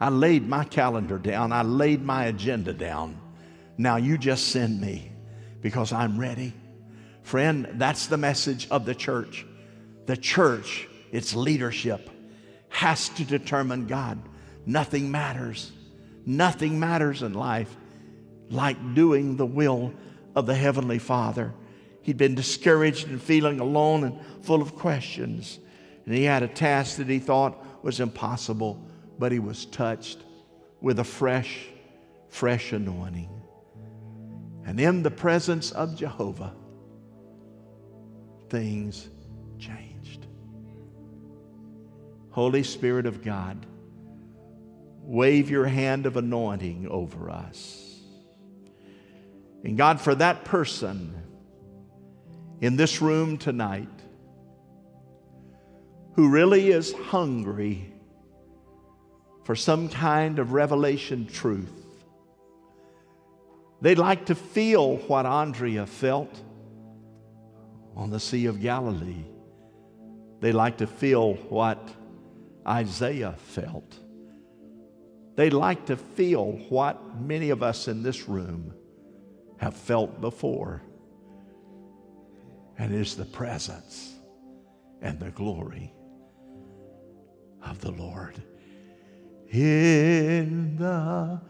I 0.00 0.10
laid 0.10 0.46
my 0.46 0.64
calendar 0.64 1.16
down, 1.16 1.50
I 1.50 1.62
laid 1.62 2.02
my 2.02 2.26
agenda 2.26 2.74
down. 2.74 3.18
Now 3.78 3.96
you 3.96 4.18
just 4.18 4.48
send 4.48 4.82
me 4.82 5.13
because 5.64 5.94
I'm 5.94 6.20
ready. 6.20 6.52
Friend, 7.22 7.66
that's 7.76 8.08
the 8.08 8.18
message 8.18 8.68
of 8.70 8.84
the 8.84 8.94
church. 8.94 9.46
The 10.04 10.14
church, 10.14 10.86
its 11.10 11.34
leadership, 11.34 12.10
has 12.68 13.08
to 13.08 13.24
determine 13.24 13.86
God. 13.86 14.18
Nothing 14.66 15.10
matters. 15.10 15.72
Nothing 16.26 16.78
matters 16.78 17.22
in 17.22 17.32
life 17.32 17.74
like 18.50 18.76
doing 18.94 19.36
the 19.36 19.46
will 19.46 19.94
of 20.36 20.44
the 20.44 20.54
Heavenly 20.54 20.98
Father. 20.98 21.54
He'd 22.02 22.18
been 22.18 22.34
discouraged 22.34 23.08
and 23.08 23.20
feeling 23.20 23.58
alone 23.58 24.04
and 24.04 24.20
full 24.44 24.60
of 24.60 24.76
questions. 24.76 25.60
And 26.04 26.14
he 26.14 26.24
had 26.24 26.42
a 26.42 26.48
task 26.48 26.98
that 26.98 27.08
he 27.08 27.18
thought 27.18 27.82
was 27.82 28.00
impossible, 28.00 28.86
but 29.18 29.32
he 29.32 29.38
was 29.38 29.64
touched 29.64 30.18
with 30.82 30.98
a 30.98 31.04
fresh, 31.04 31.68
fresh 32.28 32.72
anointing. 32.72 33.33
And 34.66 34.80
in 34.80 35.02
the 35.02 35.10
presence 35.10 35.72
of 35.72 35.96
Jehovah, 35.96 36.54
things 38.48 39.08
changed. 39.58 40.26
Holy 42.30 42.62
Spirit 42.62 43.06
of 43.06 43.22
God, 43.22 43.66
wave 45.02 45.50
your 45.50 45.66
hand 45.66 46.06
of 46.06 46.16
anointing 46.16 46.88
over 46.88 47.30
us. 47.30 48.00
And 49.62 49.76
God, 49.76 50.00
for 50.00 50.14
that 50.14 50.44
person 50.44 51.14
in 52.60 52.76
this 52.76 53.02
room 53.02 53.38
tonight 53.38 53.88
who 56.14 56.28
really 56.28 56.70
is 56.70 56.92
hungry 56.92 57.92
for 59.44 59.54
some 59.54 59.88
kind 59.88 60.38
of 60.38 60.52
revelation 60.52 61.26
truth, 61.26 61.83
they'd 63.84 63.98
like 63.98 64.24
to 64.24 64.34
feel 64.34 64.96
what 64.96 65.26
Andrea 65.26 65.86
felt 65.86 66.34
on 67.94 68.08
the 68.08 68.18
Sea 68.18 68.46
of 68.46 68.58
Galilee. 68.58 69.26
They'd 70.40 70.54
like 70.54 70.78
to 70.78 70.86
feel 70.86 71.34
what 71.34 71.86
Isaiah 72.66 73.34
felt. 73.36 73.94
They'd 75.36 75.52
like 75.52 75.84
to 75.86 75.98
feel 75.98 76.52
what 76.70 77.20
many 77.20 77.50
of 77.50 77.62
us 77.62 77.86
in 77.86 78.02
this 78.02 78.26
room 78.26 78.72
have 79.58 79.76
felt 79.76 80.18
before. 80.18 80.82
And 82.78 82.94
is 82.94 83.16
the 83.16 83.26
presence 83.26 84.14
and 85.02 85.20
the 85.20 85.30
glory 85.30 85.92
of 87.62 87.82
the 87.82 87.90
Lord. 87.90 88.42
In 89.50 90.76
the. 90.76 91.42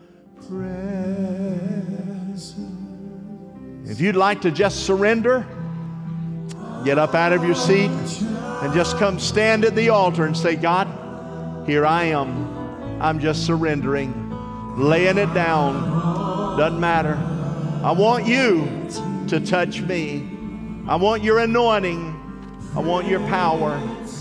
If 3.87 4.01
you'd 4.01 4.17
like 4.17 4.41
to 4.43 4.51
just 4.51 4.85
surrender, 4.85 5.47
get 6.85 6.99
up 6.99 7.15
out 7.15 7.33
of 7.33 7.45
your 7.45 7.55
seat 7.55 7.91
and 7.91 8.75
just 8.75 8.99
come 8.99 9.19
stand 9.19 9.65
at 9.65 9.75
the 9.75 9.89
altar 9.89 10.27
and 10.27 10.37
say, 10.37 10.57
God, 10.57 10.89
here 11.67 11.87
I 11.87 12.05
am. 12.05 13.01
I'm 13.01 13.21
just 13.21 13.47
surrendering, 13.47 14.77
laying 14.77 15.19
it 15.19 15.33
down. 15.33 16.59
Doesn't 16.59 16.81
matter. 16.81 17.15
I 17.83 17.93
want 17.93 18.27
you 18.27 18.69
to 19.29 19.41
touch 19.41 19.81
me. 19.81 20.29
I 20.87 20.97
want 20.97 21.23
your 21.23 21.39
anointing. 21.39 22.21
I 22.75 22.81
want 22.81 23.07
your 23.07 23.21
power. 23.29 23.73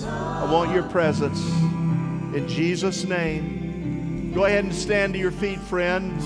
I 0.08 0.50
want 0.52 0.72
your 0.72 0.84
presence. 0.84 1.40
In 2.36 2.46
Jesus' 2.48 3.04
name. 3.04 3.63
Go 4.34 4.46
ahead 4.46 4.64
and 4.64 4.74
stand 4.74 5.14
to 5.14 5.20
your 5.20 5.32
feet, 5.32 5.60
friend. 5.60 6.20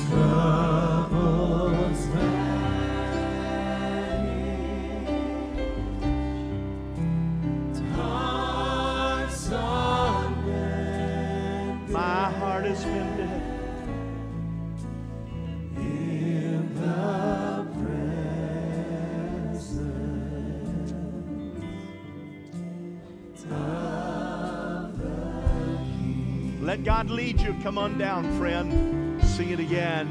God 26.88 27.10
lead 27.10 27.42
you. 27.42 27.54
Come 27.64 27.78
on 27.78 27.98
down, 27.98 28.24
friend. 28.38 29.22
Sing 29.22 29.50
it 29.50 29.60
again. 29.60 30.08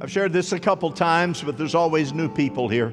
I've 0.00 0.12
shared 0.12 0.32
this 0.32 0.52
a 0.52 0.60
couple 0.60 0.92
times, 0.92 1.42
but 1.42 1.58
there's 1.58 1.74
always 1.74 2.12
new 2.12 2.28
people 2.28 2.68
here. 2.68 2.92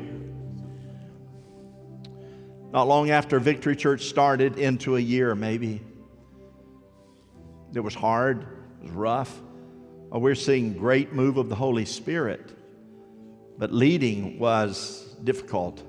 Not 2.71 2.87
long 2.87 3.11
after 3.11 3.39
Victory 3.39 3.75
Church 3.75 4.05
started, 4.05 4.57
into 4.57 4.95
a 4.95 4.99
year 4.99 5.35
maybe, 5.35 5.81
it 7.73 7.79
was 7.79 7.93
hard, 7.93 8.41
it 8.41 8.83
was 8.83 8.91
rough. 8.91 9.41
We're 10.09 10.33
seeing 10.33 10.73
great 10.73 11.13
move 11.13 11.37
of 11.37 11.47
the 11.47 11.55
Holy 11.55 11.85
Spirit, 11.85 12.57
but 13.57 13.71
leading 13.71 14.39
was 14.39 15.15
difficult. 15.23 15.83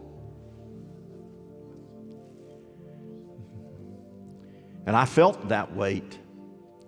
And 4.84 4.94
I 4.94 5.06
felt 5.06 5.48
that 5.48 5.74
weight 5.74 6.18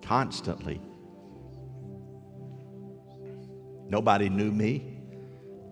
constantly. 0.01 0.81
Nobody 3.89 4.29
knew 4.29 4.51
me. 4.51 4.97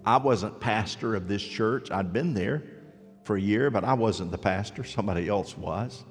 I 0.05 0.18
wasn't 0.18 0.59
pastor 0.59 1.15
of 1.15 1.28
this 1.28 1.43
church. 1.43 1.91
I'd 1.91 2.11
been 2.13 2.34
there 2.34 2.63
for 3.24 3.36
a 3.36 3.41
year, 3.41 3.70
but 3.70 3.84
I 3.84 3.93
wasn't 3.93 4.32
the 4.32 4.38
pastor. 4.38 4.84
Somebody 4.84 5.28
else 5.28 5.57
was. 5.57 6.03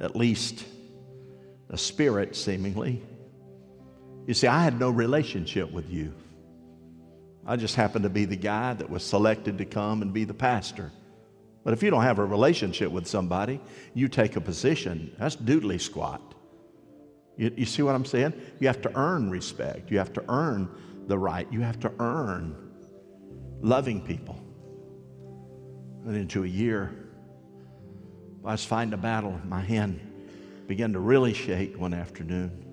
At 0.00 0.14
least 0.14 0.64
a 1.70 1.78
spirit, 1.78 2.36
seemingly. 2.36 3.02
You 4.26 4.34
see, 4.34 4.46
I 4.46 4.62
had 4.62 4.78
no 4.78 4.90
relationship 4.90 5.72
with 5.72 5.90
you. 5.90 6.14
I 7.46 7.56
just 7.56 7.74
happened 7.74 8.02
to 8.02 8.10
be 8.10 8.26
the 8.26 8.36
guy 8.36 8.74
that 8.74 8.90
was 8.90 9.02
selected 9.02 9.58
to 9.58 9.64
come 9.64 10.02
and 10.02 10.12
be 10.12 10.24
the 10.24 10.34
pastor. 10.34 10.92
But 11.64 11.72
if 11.72 11.82
you 11.82 11.90
don't 11.90 12.02
have 12.02 12.18
a 12.18 12.24
relationship 12.24 12.92
with 12.92 13.06
somebody, 13.06 13.60
you 13.94 14.08
take 14.08 14.36
a 14.36 14.40
position. 14.40 15.14
That's 15.18 15.34
doodly 15.34 15.80
squat. 15.80 16.20
You, 17.38 17.52
you 17.56 17.64
see 17.64 17.82
what 17.82 17.94
I'm 17.94 18.04
saying? 18.04 18.34
You 18.60 18.66
have 18.66 18.82
to 18.82 18.94
earn 18.94 19.30
respect. 19.30 19.90
You 19.90 19.96
have 19.98 20.12
to 20.12 20.24
earn 20.28 20.68
the 21.08 21.18
right. 21.18 21.50
You 21.50 21.62
have 21.62 21.80
to 21.80 21.92
earn 21.98 22.54
loving 23.60 24.00
people. 24.02 24.38
And 26.06 26.16
into 26.16 26.44
a 26.44 26.46
year, 26.46 26.94
I 28.44 28.52
was 28.52 28.64
fighting 28.64 28.92
a 28.92 28.98
battle. 28.98 29.40
My 29.44 29.60
hand 29.60 30.00
began 30.66 30.92
to 30.92 31.00
really 31.00 31.34
shake 31.34 31.78
one 31.78 31.92
afternoon. 31.92 32.64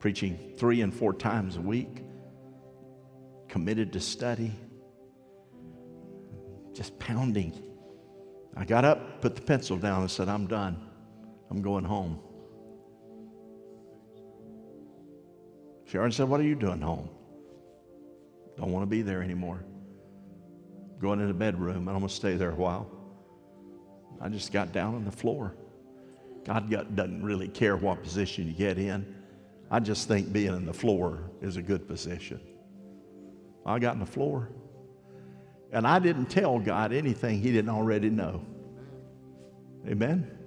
Preaching 0.00 0.54
three 0.56 0.82
and 0.82 0.92
four 0.92 1.12
times 1.12 1.56
a 1.56 1.60
week, 1.60 2.02
committed 3.48 3.92
to 3.92 4.00
study, 4.00 4.52
just 6.72 6.98
pounding. 6.98 7.62
I 8.56 8.64
got 8.64 8.84
up, 8.84 9.20
put 9.20 9.36
the 9.36 9.42
pencil 9.42 9.76
down, 9.76 10.02
and 10.02 10.10
said, 10.10 10.28
I'm 10.28 10.46
done. 10.46 10.88
I'm 11.50 11.62
going 11.62 11.84
home. 11.84 12.20
Sharon 15.90 16.12
said, 16.12 16.28
What 16.28 16.38
are 16.38 16.44
you 16.44 16.54
doing 16.54 16.80
home? 16.80 17.08
Don't 18.56 18.70
want 18.70 18.84
to 18.84 18.86
be 18.86 19.02
there 19.02 19.22
anymore. 19.22 19.64
Going 21.00 21.18
in 21.20 21.26
the 21.26 21.34
bedroom, 21.34 21.88
and 21.88 21.90
I'm 21.90 21.98
going 21.98 22.08
to 22.08 22.14
stay 22.14 22.36
there 22.36 22.50
a 22.50 22.54
while. 22.54 22.88
I 24.20 24.28
just 24.28 24.52
got 24.52 24.72
down 24.72 24.94
on 24.94 25.04
the 25.04 25.10
floor. 25.10 25.56
God 26.44 26.70
got, 26.70 26.94
doesn't 26.94 27.22
really 27.22 27.48
care 27.48 27.76
what 27.76 28.02
position 28.02 28.46
you 28.46 28.52
get 28.52 28.78
in. 28.78 29.16
I 29.70 29.80
just 29.80 30.06
think 30.06 30.32
being 30.32 30.54
in 30.54 30.64
the 30.64 30.72
floor 30.72 31.30
is 31.40 31.56
a 31.56 31.62
good 31.62 31.88
position. 31.88 32.40
I 33.66 33.78
got 33.78 33.92
on 33.94 34.00
the 34.00 34.06
floor. 34.06 34.50
And 35.72 35.86
I 35.86 35.98
didn't 35.98 36.26
tell 36.26 36.58
God 36.58 36.92
anything 36.92 37.40
He 37.40 37.50
didn't 37.50 37.70
already 37.70 38.10
know. 38.10 38.44
Amen? 39.88 40.38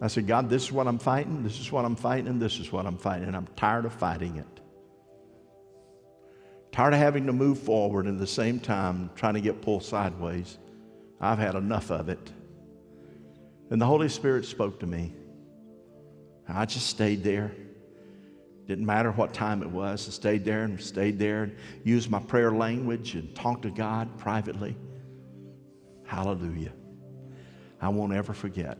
I 0.00 0.08
said, 0.08 0.26
God, 0.26 0.50
this 0.50 0.64
is 0.64 0.72
what 0.72 0.86
I'm 0.86 0.98
fighting, 0.98 1.42
this 1.42 1.58
is 1.58 1.72
what 1.72 1.84
I'm 1.84 1.96
fighting, 1.96 2.28
and 2.28 2.40
this 2.40 2.58
is 2.58 2.70
what 2.70 2.86
I'm 2.86 2.98
fighting. 2.98 3.28
And 3.28 3.36
I'm 3.36 3.46
tired 3.56 3.84
of 3.86 3.92
fighting 3.92 4.36
it. 4.36 4.60
Tired 6.72 6.92
of 6.92 6.98
having 6.98 7.26
to 7.26 7.32
move 7.32 7.58
forward 7.58 8.06
and 8.06 8.16
at 8.16 8.20
the 8.20 8.26
same 8.26 8.60
time 8.60 9.08
trying 9.16 9.34
to 9.34 9.40
get 9.40 9.62
pulled 9.62 9.82
sideways. 9.82 10.58
I've 11.20 11.38
had 11.38 11.54
enough 11.54 11.90
of 11.90 12.10
it. 12.10 12.30
And 13.70 13.80
the 13.80 13.86
Holy 13.86 14.10
Spirit 14.10 14.44
spoke 14.44 14.78
to 14.80 14.86
me. 14.86 15.14
I 16.48 16.66
just 16.66 16.86
stayed 16.86 17.24
there. 17.24 17.52
Didn't 18.66 18.84
matter 18.84 19.12
what 19.12 19.32
time 19.32 19.62
it 19.62 19.70
was. 19.70 20.06
I 20.08 20.10
stayed 20.10 20.44
there 20.44 20.64
and 20.64 20.80
stayed 20.80 21.18
there 21.18 21.44
and 21.44 21.56
used 21.84 22.10
my 22.10 22.18
prayer 22.18 22.52
language 22.52 23.14
and 23.14 23.34
talked 23.34 23.62
to 23.62 23.70
God 23.70 24.18
privately. 24.18 24.76
Hallelujah. 26.04 26.72
I 27.80 27.88
won't 27.88 28.12
ever 28.12 28.32
forget. 28.32 28.78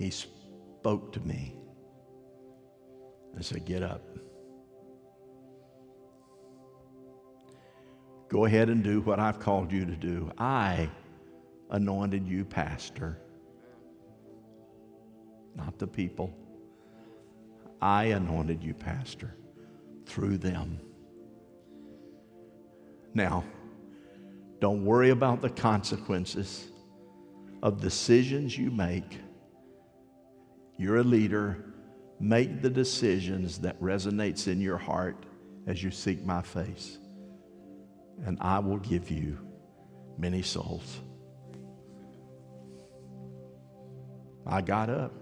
He 0.00 0.08
spoke 0.08 1.12
to 1.12 1.20
me 1.20 1.54
and 3.34 3.44
said, 3.44 3.66
Get 3.66 3.82
up. 3.82 4.00
Go 8.30 8.46
ahead 8.46 8.70
and 8.70 8.82
do 8.82 9.02
what 9.02 9.20
I've 9.20 9.38
called 9.38 9.70
you 9.70 9.84
to 9.84 9.94
do. 9.94 10.32
I 10.38 10.88
anointed 11.68 12.26
you 12.26 12.46
pastor, 12.46 13.20
not 15.54 15.78
the 15.78 15.86
people. 15.86 16.32
I 17.82 18.04
anointed 18.04 18.64
you 18.64 18.72
pastor 18.72 19.36
through 20.06 20.38
them. 20.38 20.80
Now, 23.12 23.44
don't 24.60 24.82
worry 24.82 25.10
about 25.10 25.42
the 25.42 25.50
consequences 25.50 26.70
of 27.62 27.82
decisions 27.82 28.56
you 28.56 28.70
make. 28.70 29.18
You're 30.80 30.96
a 30.96 31.04
leader. 31.04 31.62
Make 32.20 32.62
the 32.62 32.70
decisions 32.70 33.58
that 33.58 33.78
resonates 33.82 34.48
in 34.48 34.62
your 34.62 34.78
heart 34.78 35.26
as 35.66 35.82
you 35.82 35.90
seek 35.90 36.24
my 36.24 36.40
face. 36.40 36.96
And 38.24 38.38
I 38.40 38.60
will 38.60 38.78
give 38.78 39.10
you 39.10 39.36
many 40.16 40.40
souls. 40.40 41.00
I 44.46 44.62
got 44.62 44.88
up. 44.88 45.12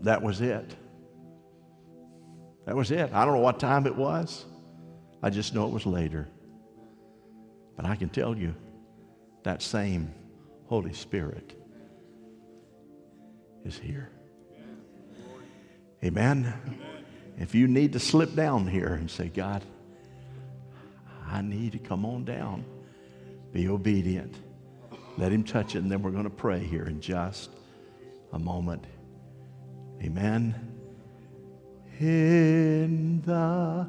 That 0.00 0.22
was 0.22 0.40
it. 0.40 0.74
That 2.66 2.74
was 2.74 2.90
it. 2.90 3.12
I 3.12 3.24
don't 3.24 3.34
know 3.34 3.40
what 3.40 3.60
time 3.60 3.86
it 3.86 3.94
was. 3.94 4.44
I 5.22 5.30
just 5.30 5.54
know 5.54 5.66
it 5.66 5.72
was 5.72 5.86
later. 5.86 6.28
But 7.76 7.86
I 7.86 7.94
can 7.94 8.08
tell 8.08 8.36
you 8.36 8.56
that 9.44 9.62
same 9.62 10.12
Holy 10.66 10.94
Spirit 10.94 11.63
is 13.64 13.78
here. 13.78 14.10
Amen. 16.04 16.52
If 17.38 17.54
you 17.54 17.66
need 17.66 17.94
to 17.94 17.98
slip 17.98 18.34
down 18.34 18.66
here 18.66 18.94
and 18.94 19.10
say, 19.10 19.28
God, 19.28 19.64
I 21.26 21.40
need 21.40 21.72
to 21.72 21.78
come 21.78 22.04
on 22.04 22.24
down, 22.24 22.64
be 23.52 23.68
obedient. 23.68 24.36
Let 25.16 25.32
Him 25.32 25.44
touch 25.44 25.74
it, 25.74 25.78
and 25.78 25.90
then 25.90 26.02
we're 26.02 26.10
going 26.10 26.24
to 26.24 26.30
pray 26.30 26.60
here 26.60 26.84
in 26.84 27.00
just 27.00 27.50
a 28.32 28.38
moment. 28.38 28.84
Amen. 30.02 30.54
In 32.00 33.22
the 33.22 33.88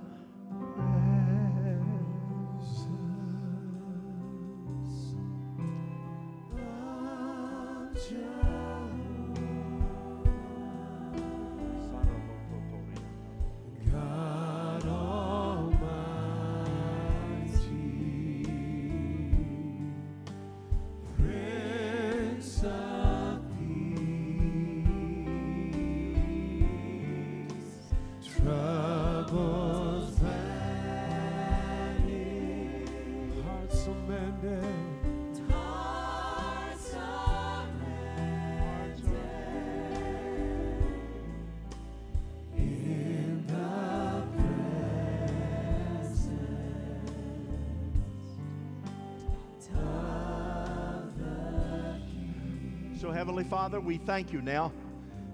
So, 53.02 53.12
Heavenly 53.12 53.44
Father, 53.44 53.82
we 53.82 53.98
thank 53.98 54.32
you 54.32 54.42
now 54.42 54.72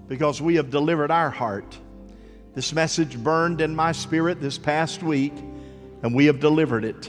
because 0.08 0.42
we 0.42 0.56
have 0.56 0.68
delivered 0.68 1.12
our 1.12 1.30
heart. 1.30 1.78
This 2.56 2.72
message 2.72 3.16
burned 3.16 3.60
in 3.60 3.76
my 3.76 3.92
spirit 3.92 4.40
this 4.40 4.58
past 4.58 5.04
week, 5.04 5.32
and 6.02 6.12
we 6.12 6.26
have 6.26 6.40
delivered 6.40 6.84
it. 6.84 7.08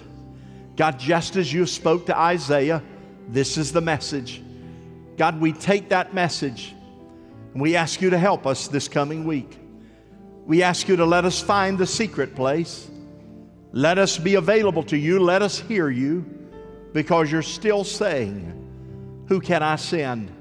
God, 0.76 1.00
just 1.00 1.38
as 1.38 1.52
you 1.52 1.66
spoke 1.66 2.06
to 2.06 2.16
Isaiah, 2.16 2.84
this 3.30 3.58
is 3.58 3.72
the 3.72 3.82
message. 3.82 4.44
God, 5.18 5.42
we 5.42 5.54
take 5.54 5.90
that 5.90 6.14
message 6.14 6.76
and 7.54 7.62
we 7.62 7.76
ask 7.76 8.00
you 8.00 8.12
to 8.12 8.18
help 8.20 8.46
us 8.46 8.68
this 8.68 8.88
coming 8.88 9.26
week. 9.26 9.58
We 10.46 10.62
ask 10.62 10.88
you 10.88 10.96
to 10.98 11.06
let 11.06 11.26
us 11.26 11.42
find 11.42 11.80
the 11.80 11.88
secret 11.88 12.36
place. 12.36 12.92
Let 13.72 13.98
us 13.98 14.20
be 14.20 14.36
available 14.36 14.84
to 14.84 14.98
you. 14.98 15.20
Let 15.20 15.42
us 15.42 15.60
hear 15.60 15.90
you 15.90 16.24
because 16.94 17.32
you're 17.32 17.42
still 17.42 17.84
saying, 17.84 19.26
Who 19.30 19.40
can 19.40 19.64
I 19.64 19.78
send? 19.78 20.32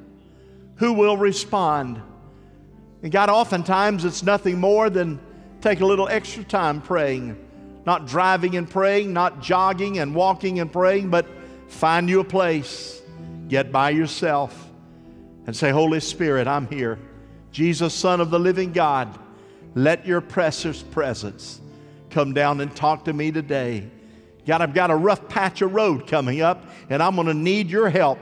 Who 0.83 0.95
will 0.95 1.17
respond? 1.17 2.03
And 3.05 3.13
God, 3.13 3.31
oftentimes 3.31 4.05
it's 4.05 4.25
nothing 4.25 4.59
more 4.59 4.91
than 4.91 5.21
take 5.61 5.79
a 5.79 5.87
little 5.87 6.09
extra 6.09 6.43
time 6.43 6.81
praying. 6.81 7.39
Not 7.87 8.09
driving 8.09 8.57
and 8.57 8.69
praying, 8.69 9.13
not 9.13 9.41
jogging 9.41 10.01
and 10.01 10.13
walking 10.13 10.59
and 10.59 10.73
praying, 10.73 11.09
but 11.09 11.25
find 11.69 12.11
you 12.11 12.19
a 12.19 12.25
place. 12.25 13.01
Get 13.47 13.71
by 13.71 13.91
yourself 13.91 14.73
and 15.47 15.57
say, 15.57 15.71
Holy 15.71 16.01
Spirit, 16.01 16.49
I'm 16.49 16.67
here. 16.67 16.99
Jesus, 17.53 17.95
Son 17.95 18.21
of 18.21 18.33
the 18.33 18.41
living 18.41 18.73
God, 18.73 19.17
let 19.77 20.05
your 20.05 20.21
precious 20.21 20.83
presence 20.83 21.61
come 22.11 22.33
down 22.35 22.61
and 22.61 22.75
talk 22.75 23.05
to 23.05 23.13
me 23.13 23.31
today. 23.31 23.89
God, 24.49 24.61
I've 24.61 24.75
got 24.75 24.91
a 24.91 24.97
rough 24.97 25.29
patch 25.29 25.63
of 25.63 25.75
road 25.75 26.09
coming 26.09 26.41
up, 26.41 26.67
and 26.91 27.01
I'm 27.01 27.15
going 27.15 27.29
to 27.29 27.35
need 27.35 27.71
your 27.71 27.89
help. 27.89 28.19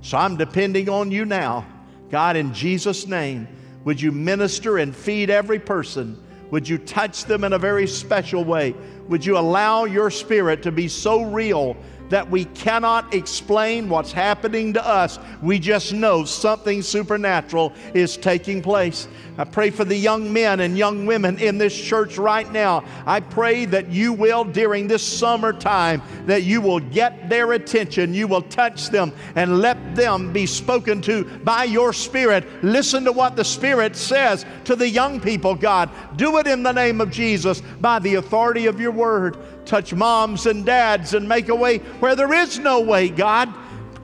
So 0.00 0.16
I'm 0.16 0.36
depending 0.36 0.88
on 0.88 1.10
you 1.10 1.24
now. 1.24 1.66
God, 2.14 2.36
in 2.36 2.54
Jesus' 2.54 3.08
name, 3.08 3.48
would 3.82 4.00
you 4.00 4.12
minister 4.12 4.78
and 4.78 4.94
feed 4.94 5.30
every 5.30 5.58
person? 5.58 6.16
Would 6.52 6.68
you 6.68 6.78
touch 6.78 7.24
them 7.24 7.42
in 7.42 7.54
a 7.54 7.58
very 7.58 7.88
special 7.88 8.44
way? 8.44 8.72
Would 9.08 9.26
you 9.26 9.36
allow 9.36 9.82
your 9.84 10.12
spirit 10.12 10.62
to 10.62 10.70
be 10.70 10.86
so 10.86 11.24
real 11.24 11.76
that 12.10 12.30
we 12.30 12.44
cannot 12.46 13.14
explain 13.14 13.88
what's 13.88 14.12
happening 14.12 14.72
to 14.74 14.86
us? 14.86 15.18
We 15.42 15.58
just 15.58 15.92
know 15.92 16.24
something 16.24 16.82
supernatural 16.82 17.72
is 17.94 18.16
taking 18.16 18.62
place. 18.62 19.08
I 19.36 19.44
pray 19.44 19.70
for 19.70 19.84
the 19.84 19.96
young 19.96 20.32
men 20.32 20.60
and 20.60 20.78
young 20.78 21.06
women 21.06 21.38
in 21.38 21.58
this 21.58 21.76
church 21.76 22.18
right 22.18 22.50
now. 22.52 22.84
I 23.04 23.18
pray 23.18 23.64
that 23.64 23.88
you 23.88 24.12
will, 24.12 24.44
during 24.44 24.86
this 24.86 25.02
summertime, 25.02 26.02
that 26.26 26.44
you 26.44 26.60
will 26.60 26.78
get 26.78 27.28
their 27.28 27.52
attention. 27.52 28.14
You 28.14 28.28
will 28.28 28.42
touch 28.42 28.90
them 28.90 29.12
and 29.34 29.58
let 29.58 29.96
them 29.96 30.32
be 30.32 30.46
spoken 30.46 31.02
to 31.02 31.24
by 31.38 31.64
your 31.64 31.92
Spirit. 31.92 32.44
Listen 32.62 33.04
to 33.04 33.12
what 33.12 33.34
the 33.34 33.44
Spirit 33.44 33.96
says 33.96 34.46
to 34.64 34.76
the 34.76 34.88
young 34.88 35.20
people, 35.20 35.56
God. 35.56 35.90
Do 36.16 36.38
it 36.38 36.46
in 36.46 36.62
the 36.62 36.72
name 36.72 37.00
of 37.00 37.10
Jesus 37.10 37.60
by 37.80 37.98
the 37.98 38.14
authority 38.14 38.66
of 38.66 38.80
your 38.80 38.92
word. 38.92 39.36
Touch 39.64 39.94
moms 39.94 40.46
and 40.46 40.64
dads 40.64 41.14
and 41.14 41.28
make 41.28 41.48
a 41.48 41.54
way 41.54 41.78
where 42.00 42.14
there 42.14 42.32
is 42.32 42.58
no 42.58 42.80
way, 42.80 43.08
God. 43.08 43.52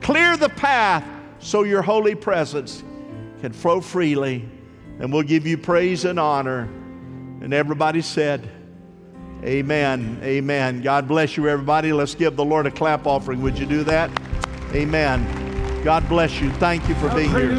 Clear 0.01 0.37
the 0.37 0.49
path 0.49 1.05
so 1.39 1.63
your 1.63 1.81
holy 1.81 2.15
presence 2.15 2.83
can 3.41 3.53
flow 3.53 3.81
freely 3.81 4.47
and 4.99 5.11
we'll 5.11 5.23
give 5.23 5.47
you 5.47 5.57
praise 5.57 6.05
and 6.05 6.19
honor. 6.19 6.61
And 7.41 7.53
everybody 7.53 8.01
said, 8.01 8.49
Amen. 9.43 10.19
Amen. 10.21 10.81
God 10.81 11.07
bless 11.07 11.35
you, 11.35 11.49
everybody. 11.49 11.91
Let's 11.91 12.13
give 12.13 12.35
the 12.35 12.45
Lord 12.45 12.67
a 12.67 12.71
clap 12.71 13.07
offering. 13.07 13.41
Would 13.41 13.57
you 13.57 13.65
do 13.65 13.83
that? 13.85 14.11
Amen. 14.73 15.83
God 15.83 16.07
bless 16.07 16.39
you. 16.39 16.51
Thank 16.53 16.87
you 16.87 16.93
for 16.95 17.09
being 17.15 17.31
here. 17.31 17.49